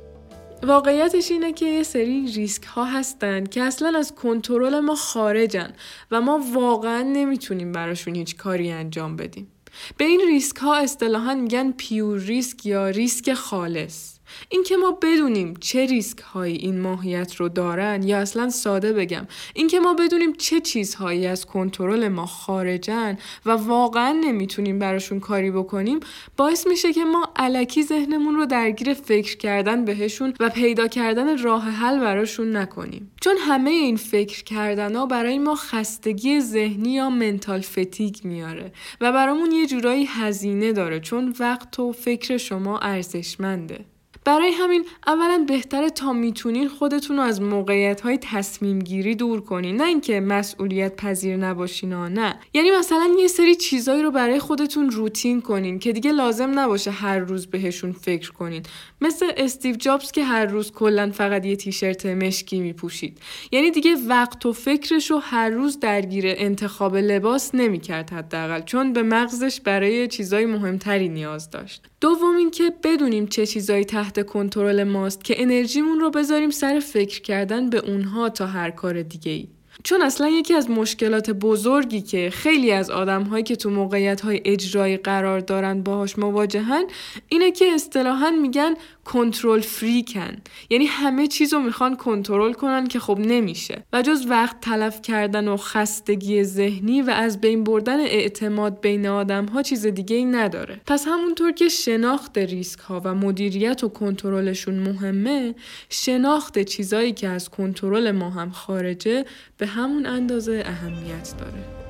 واقعیتش 0.63 1.31
اینه 1.31 1.53
که 1.53 1.67
یه 1.67 1.83
سری 1.83 2.33
ریسک 2.35 2.65
ها 2.65 2.85
هستن 2.85 3.45
که 3.45 3.63
اصلا 3.63 3.99
از 3.99 4.15
کنترل 4.15 4.81
ما 4.81 4.95
خارجن 4.95 5.73
و 6.11 6.21
ما 6.21 6.41
واقعا 6.53 7.03
نمی‌تونیم 7.03 7.73
براشون 7.73 8.15
هیچ 8.15 8.37
کاری 8.37 8.71
انجام 8.71 9.17
بدیم. 9.17 9.53
به 9.97 10.05
این 10.05 10.21
ریسک 10.29 10.57
ها 10.57 10.77
اصطلاحا 10.77 11.35
میگن 11.35 11.73
پیور 11.73 12.19
ریسک 12.19 12.67
یا 12.67 12.89
ریسک 12.89 13.35
خالص. 13.35 14.19
اینکه 14.49 14.77
ما 14.77 14.99
بدونیم 15.03 15.55
چه 15.61 15.87
ریسک 15.87 16.19
هایی 16.19 16.57
این 16.57 16.81
ماهیت 16.81 17.35
رو 17.35 17.49
دارن 17.49 18.03
یا 18.03 18.19
اصلا 18.19 18.51
ساده 18.51 18.93
بگم 18.93 19.27
اینکه 19.55 19.81
ما 19.81 19.95
بدونیم 19.95 20.33
چه 20.33 20.61
چیزهایی 20.61 21.27
از 21.27 21.47
کنترل 21.47 22.09
ما 22.09 22.27
خارجن 22.27 23.19
و 23.47 23.51
واقعا 23.51 24.13
نمی‌تونیم 24.13 24.79
براشون 24.79 25.21
کاری 25.21 25.51
بکنیم 25.51 26.01
باعث 26.37 26.67
میشه 26.67 26.93
که 26.93 27.05
ما 27.05 27.33
علکی 27.37 27.83
ذهنمون 27.83 28.35
رو 28.35 28.47
درگیر 28.47 28.95
فکر 28.95 29.37
کردن 29.37 29.85
بهشون 29.85 30.35
و 30.41 30.49
پیدا 30.49 30.89
کردن 30.89 31.39
راه 31.39 31.63
حل 31.63 32.01
براشون 32.01 32.57
نکنیم. 32.57 33.13
چون 33.21 33.37
همه 33.37 33.71
این 33.71 33.97
فکر 33.97 34.45
کردن 34.45 34.97
ها 34.97 35.07
برای 35.07 35.39
ما 35.39 35.55
خستگی 35.55 36.41
ذهنی 36.41 36.93
یا 36.93 37.11
منتال 37.11 37.61
فتیگ 37.61 38.17
میاره 38.25 38.73
و 39.01 39.13
برامون 39.13 39.53
یه 39.53 39.67
جورایی 39.67 40.05
هزینه 40.05 40.73
داره 40.73 41.01
چون 41.01 41.35
وقت 41.41 41.79
و 41.79 41.93
فکر 41.93 42.37
شما 42.37 42.79
ارزشمنده. 42.79 43.92
برای 44.25 44.51
همین 44.51 44.85
اولا 45.07 45.45
بهتره 45.49 45.91
تا 45.91 46.13
می‌تونین 46.13 46.69
خودتون 46.69 47.17
رو 47.17 47.23
از 47.23 47.43
موقعیت 47.43 48.01
های 48.01 48.19
تصمیم 48.23 48.79
گیری 48.79 49.15
دور 49.15 49.41
کنین. 49.41 49.77
نه 49.77 49.85
اینکه 49.85 50.21
مسئولیت 50.21 50.97
پذیر 50.97 51.37
نباشین 51.37 51.93
ها 51.93 52.09
نه. 52.09 52.39
یعنی 52.55 52.71
مثلا 52.71 53.15
یه 53.19 53.29
سری 53.29 53.55
چیزایی 53.55 54.03
رو 54.03 54.11
برای 54.11 54.39
خودتون 54.39 54.91
روتین 54.91 55.41
کنین 55.41 55.79
که 55.79 55.93
دیگه 55.93 56.13
لازم 56.13 56.59
نباشه 56.59 56.91
هر 56.91 57.19
روز 57.19 57.47
بهشون 57.47 57.93
فکر 57.93 58.33
کنین. 58.33 58.63
مثل 59.01 59.27
استیو 59.37 59.77
جابز 59.77 60.13
که 60.13 60.25
هر 60.25 60.47
روز 60.47 60.73
کلا 60.73 61.11
فقط 61.11 61.47
یه 61.47 61.57
تیشرت 61.57 62.07
مشکی 62.07 62.61
میپوشید. 62.61 63.19
یعنی 63.53 63.71
دیگه 63.71 63.95
وقت 64.09 64.47
و 64.47 64.53
فکرش 64.53 65.11
رو 65.11 65.19
هر 65.19 65.51
روز 65.51 65.81
درگیر 65.81 66.25
انتخاب 66.27 66.97
لباس 66.97 67.55
نمی‌کرد 67.55 68.11
حداقل 68.11 68.61
چون 68.61 68.93
به 68.93 69.03
مغزش 69.03 69.61
برای 69.61 70.09
چیزای 70.09 70.47
مهمتری 70.47 71.09
نیاز 71.09 71.51
داشت. 71.51 71.83
دوم 72.01 72.37
اینکه 72.37 72.73
بدونیم 72.83 73.27
چه 73.27 73.47
چیزایی 73.47 73.85
کنترل 74.19 74.85
ماست 74.85 75.25
که 75.25 75.43
انرژیمون 75.43 76.01
رو 76.01 76.11
بذاریم 76.11 76.51
سر 76.51 76.81
فکر 76.81 77.21
کردن 77.21 77.71
به 77.71 77.79
اونها 77.79 78.29
تا 78.29 78.47
هر 78.47 78.71
کار 78.71 79.03
دیگه 79.03 79.33
ای. 79.33 79.49
چون 79.85 80.03
اصلا 80.03 80.29
یکی 80.29 80.55
از 80.55 80.71
مشکلات 80.71 81.31
بزرگی 81.31 82.01
که 82.01 82.31
خیلی 82.31 82.73
از 82.73 82.91
آدم 82.91 83.23
هایی 83.23 83.45
که 83.45 83.57
تو 83.57 83.71
موقعیت 83.71 84.21
های 84.21 84.41
اجرایی 84.45 84.97
قرار 84.97 85.41
دارن 85.41 85.83
باهاش 85.83 86.19
مواجهن 86.19 86.85
اینه 87.29 87.51
که 87.53 87.65
اصطلاحا 87.65 88.31
میگن 88.31 88.75
کنترل 89.05 89.61
فریکن. 89.61 90.37
یعنی 90.71 90.85
همه 90.87 91.27
چیز 91.27 91.53
رو 91.53 91.61
می‌خوان 91.61 91.97
کنترل 91.97 92.53
کنن 92.53 92.87
که 92.87 92.99
خب 92.99 93.19
نمیشه. 93.19 93.85
و 93.93 94.03
جز 94.03 94.27
وقت 94.29 94.61
تلف 94.61 95.03
کردن 95.03 95.49
و 95.49 95.57
خستگی 95.57 96.45
ذهنی 96.45 97.03
و 97.03 97.11
از 97.11 97.41
بین 97.41 97.65
بردن 97.65 98.01
اعتماد 98.01 98.81
بین 98.81 99.07
آدم 99.07 99.47
ها 99.47 99.63
چیز 99.63 99.87
دیگه 99.87 100.17
ای 100.17 100.25
نداره. 100.25 100.81
پس 100.87 101.05
همونطور 101.09 101.53
که 101.53 101.69
شناخت 101.69 102.39
ریسک 102.39 102.81
ها 102.81 103.01
و 103.05 103.15
مدیریت 103.15 103.85
و 103.85 103.89
کنترلشون 103.89 104.79
مهمه 104.79 105.55
شناخت 105.89 106.59
چیزایی 106.59 107.13
که 107.13 107.29
از 107.29 107.49
کنترل 107.49 108.11
ما 108.11 108.31
هم 108.31 108.51
خارجه 108.51 109.25
به 109.59 109.67
همون 109.67 110.07
اندازه 110.07 110.63
اهمیت 110.67 111.35
داره. 111.39 111.82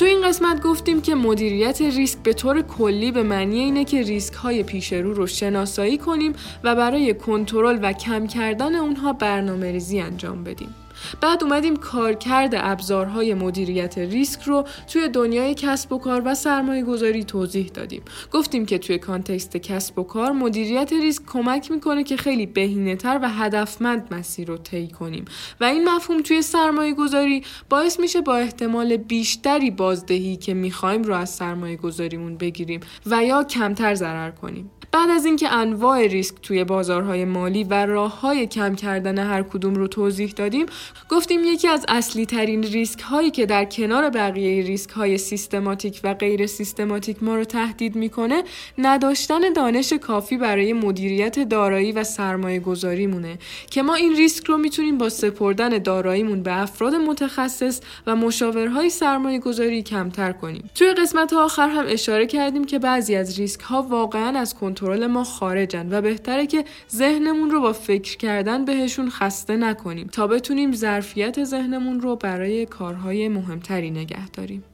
تو 0.00 0.06
این 0.06 0.28
قسمت 0.28 0.62
گفتیم 0.62 1.00
که 1.00 1.14
مدیریت 1.14 1.80
ریسک 1.82 2.18
به 2.18 2.32
طور 2.32 2.62
کلی 2.62 3.12
به 3.12 3.22
معنی 3.22 3.58
اینه 3.58 3.84
که 3.84 4.02
ریسک 4.02 4.34
های 4.34 4.62
پیش 4.62 4.92
رو 4.92 5.14
رو 5.14 5.26
شناسایی 5.26 5.98
کنیم 5.98 6.32
و 6.64 6.76
برای 6.76 7.14
کنترل 7.14 7.78
و 7.82 7.92
کم 7.92 8.26
کردن 8.26 8.74
اونها 8.74 9.12
برنامه 9.12 9.72
ریزی 9.72 10.00
انجام 10.00 10.44
بدیم. 10.44 10.74
بعد 11.20 11.44
اومدیم 11.44 11.76
کارکرد 11.76 12.54
ابزارهای 12.56 13.34
مدیریت 13.34 13.98
ریسک 13.98 14.42
رو 14.42 14.64
توی 14.92 15.08
دنیای 15.08 15.54
کسب 15.54 15.92
و 15.92 15.98
کار 15.98 16.22
و 16.24 16.34
سرمایه 16.34 16.82
گذاری 16.82 17.24
توضیح 17.24 17.66
دادیم. 17.74 18.02
گفتیم 18.32 18.66
که 18.66 18.78
توی 18.78 18.98
context 18.98 19.56
کسب 19.56 19.98
و 19.98 20.02
کار 20.02 20.32
مدیریت 20.32 20.92
ریسک 20.92 21.22
کمک 21.26 21.70
می‌کنه 21.70 22.04
که 22.04 22.16
خیلی 22.16 22.46
بهینه 22.46 22.96
تر 22.96 23.18
و 23.22 23.28
هدفمند 23.28 24.14
مسیر 24.14 24.48
رو 24.48 24.56
طی 24.56 24.88
کنیم 24.88 25.24
و 25.60 25.64
این 25.64 25.88
مفهوم 25.88 26.22
توی 26.22 26.42
سرمایه 26.42 26.94
گذاری 26.94 27.42
باعث 27.68 28.00
میشه 28.00 28.20
با 28.20 28.36
احتمال 28.36 28.96
بیشتری 28.96 29.70
بازدهی 29.70 30.36
که 30.36 30.54
می‌خوایم 30.54 31.02
رو 31.02 31.14
از 31.14 31.30
سرمایه 31.30 31.76
گذاریمون 31.76 32.36
بگیریم 32.36 32.80
و 33.06 33.24
یا 33.24 33.44
کمتر 33.44 33.94
ضرر 33.94 34.30
کنیم. 34.30 34.70
بعد 34.92 35.10
از 35.10 35.24
اینکه 35.24 35.52
انواع 35.52 36.06
ریسک 36.06 36.34
توی 36.42 36.64
بازارهای 36.64 37.24
مالی 37.24 37.64
و 37.64 37.86
راه 37.86 38.20
های 38.20 38.46
کم 38.46 38.74
کردن 38.74 39.18
هر 39.18 39.42
کدوم 39.42 39.74
رو 39.74 39.88
توضیح 39.88 40.32
دادیم 40.36 40.66
گفتیم 41.08 41.44
یکی 41.44 41.68
از 41.68 41.84
اصلی 41.88 42.26
ترین 42.26 42.62
ریسک 42.62 43.00
هایی 43.00 43.30
که 43.30 43.46
در 43.46 43.64
کنار 43.64 44.10
بقیه 44.10 44.66
ریسک 44.66 44.90
های 44.90 45.18
سیستماتیک 45.18 46.00
و 46.04 46.14
غیر 46.14 46.46
سیستماتیک 46.46 47.22
ما 47.22 47.36
رو 47.36 47.44
تهدید 47.44 47.96
می‌کنه 47.96 48.42
نداشتن 48.78 49.52
دانش 49.52 49.92
کافی 49.92 50.36
برای 50.36 50.72
مدیریت 50.72 51.48
دارایی 51.48 51.92
و 51.92 52.04
سرمایه 52.04 52.60
گذاری 52.60 53.06
مونه 53.06 53.38
که 53.70 53.82
ما 53.82 53.94
این 53.94 54.16
ریسک 54.16 54.46
رو 54.46 54.58
می‌تونیم 54.58 54.98
با 54.98 55.08
سپردن 55.08 55.68
داراییمون 55.68 56.42
به 56.42 56.62
افراد 56.62 56.94
متخصص 56.94 57.80
و 58.06 58.16
مشاورهای 58.16 58.90
سرمایه 58.90 59.38
گذاری 59.38 59.82
کمتر 59.82 60.32
کنیم. 60.32 60.70
توی 60.74 60.94
قسمت 60.94 61.32
آخر 61.32 61.68
هم 61.68 61.84
اشاره 61.88 62.26
کردیم 62.26 62.64
که 62.64 62.78
بعضی 62.78 63.14
از 63.14 63.38
ریسک 63.38 63.60
ها 63.60 63.82
واقعا 63.82 64.38
از 64.38 64.54
کنترل 64.80 65.06
ما 65.06 65.24
خارجن 65.24 65.88
و 65.92 66.00
بهتره 66.00 66.46
که 66.46 66.64
ذهنمون 66.90 67.50
رو 67.50 67.60
با 67.60 67.72
فکر 67.72 68.16
کردن 68.16 68.64
بهشون 68.64 69.10
خسته 69.10 69.56
نکنیم 69.56 70.06
تا 70.06 70.26
بتونیم 70.26 70.72
ظرفیت 70.72 71.44
ذهنمون 71.44 72.00
رو 72.00 72.16
برای 72.16 72.66
کارهای 72.66 73.28
مهمتری 73.28 73.90
نگه 73.90 74.28
داریم. 74.28 74.64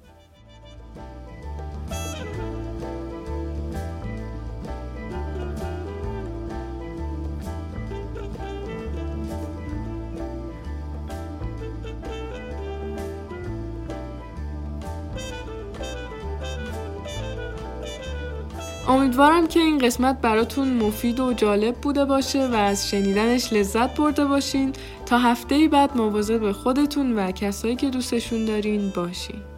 امیدوارم 18.88 19.46
که 19.46 19.60
این 19.60 19.78
قسمت 19.78 20.20
براتون 20.20 20.74
مفید 20.74 21.20
و 21.20 21.32
جالب 21.32 21.74
بوده 21.74 22.04
باشه 22.04 22.48
و 22.48 22.54
از 22.54 22.90
شنیدنش 22.90 23.52
لذت 23.52 23.96
برده 23.96 24.24
باشین. 24.24 24.72
تا 25.06 25.18
هفته 25.18 25.68
بعد 25.68 25.96
مواظب 25.96 26.52
خودتون 26.52 27.18
و 27.18 27.30
کسایی 27.30 27.76
که 27.76 27.90
دوستشون 27.90 28.44
دارین 28.44 28.90
باشین. 28.90 29.55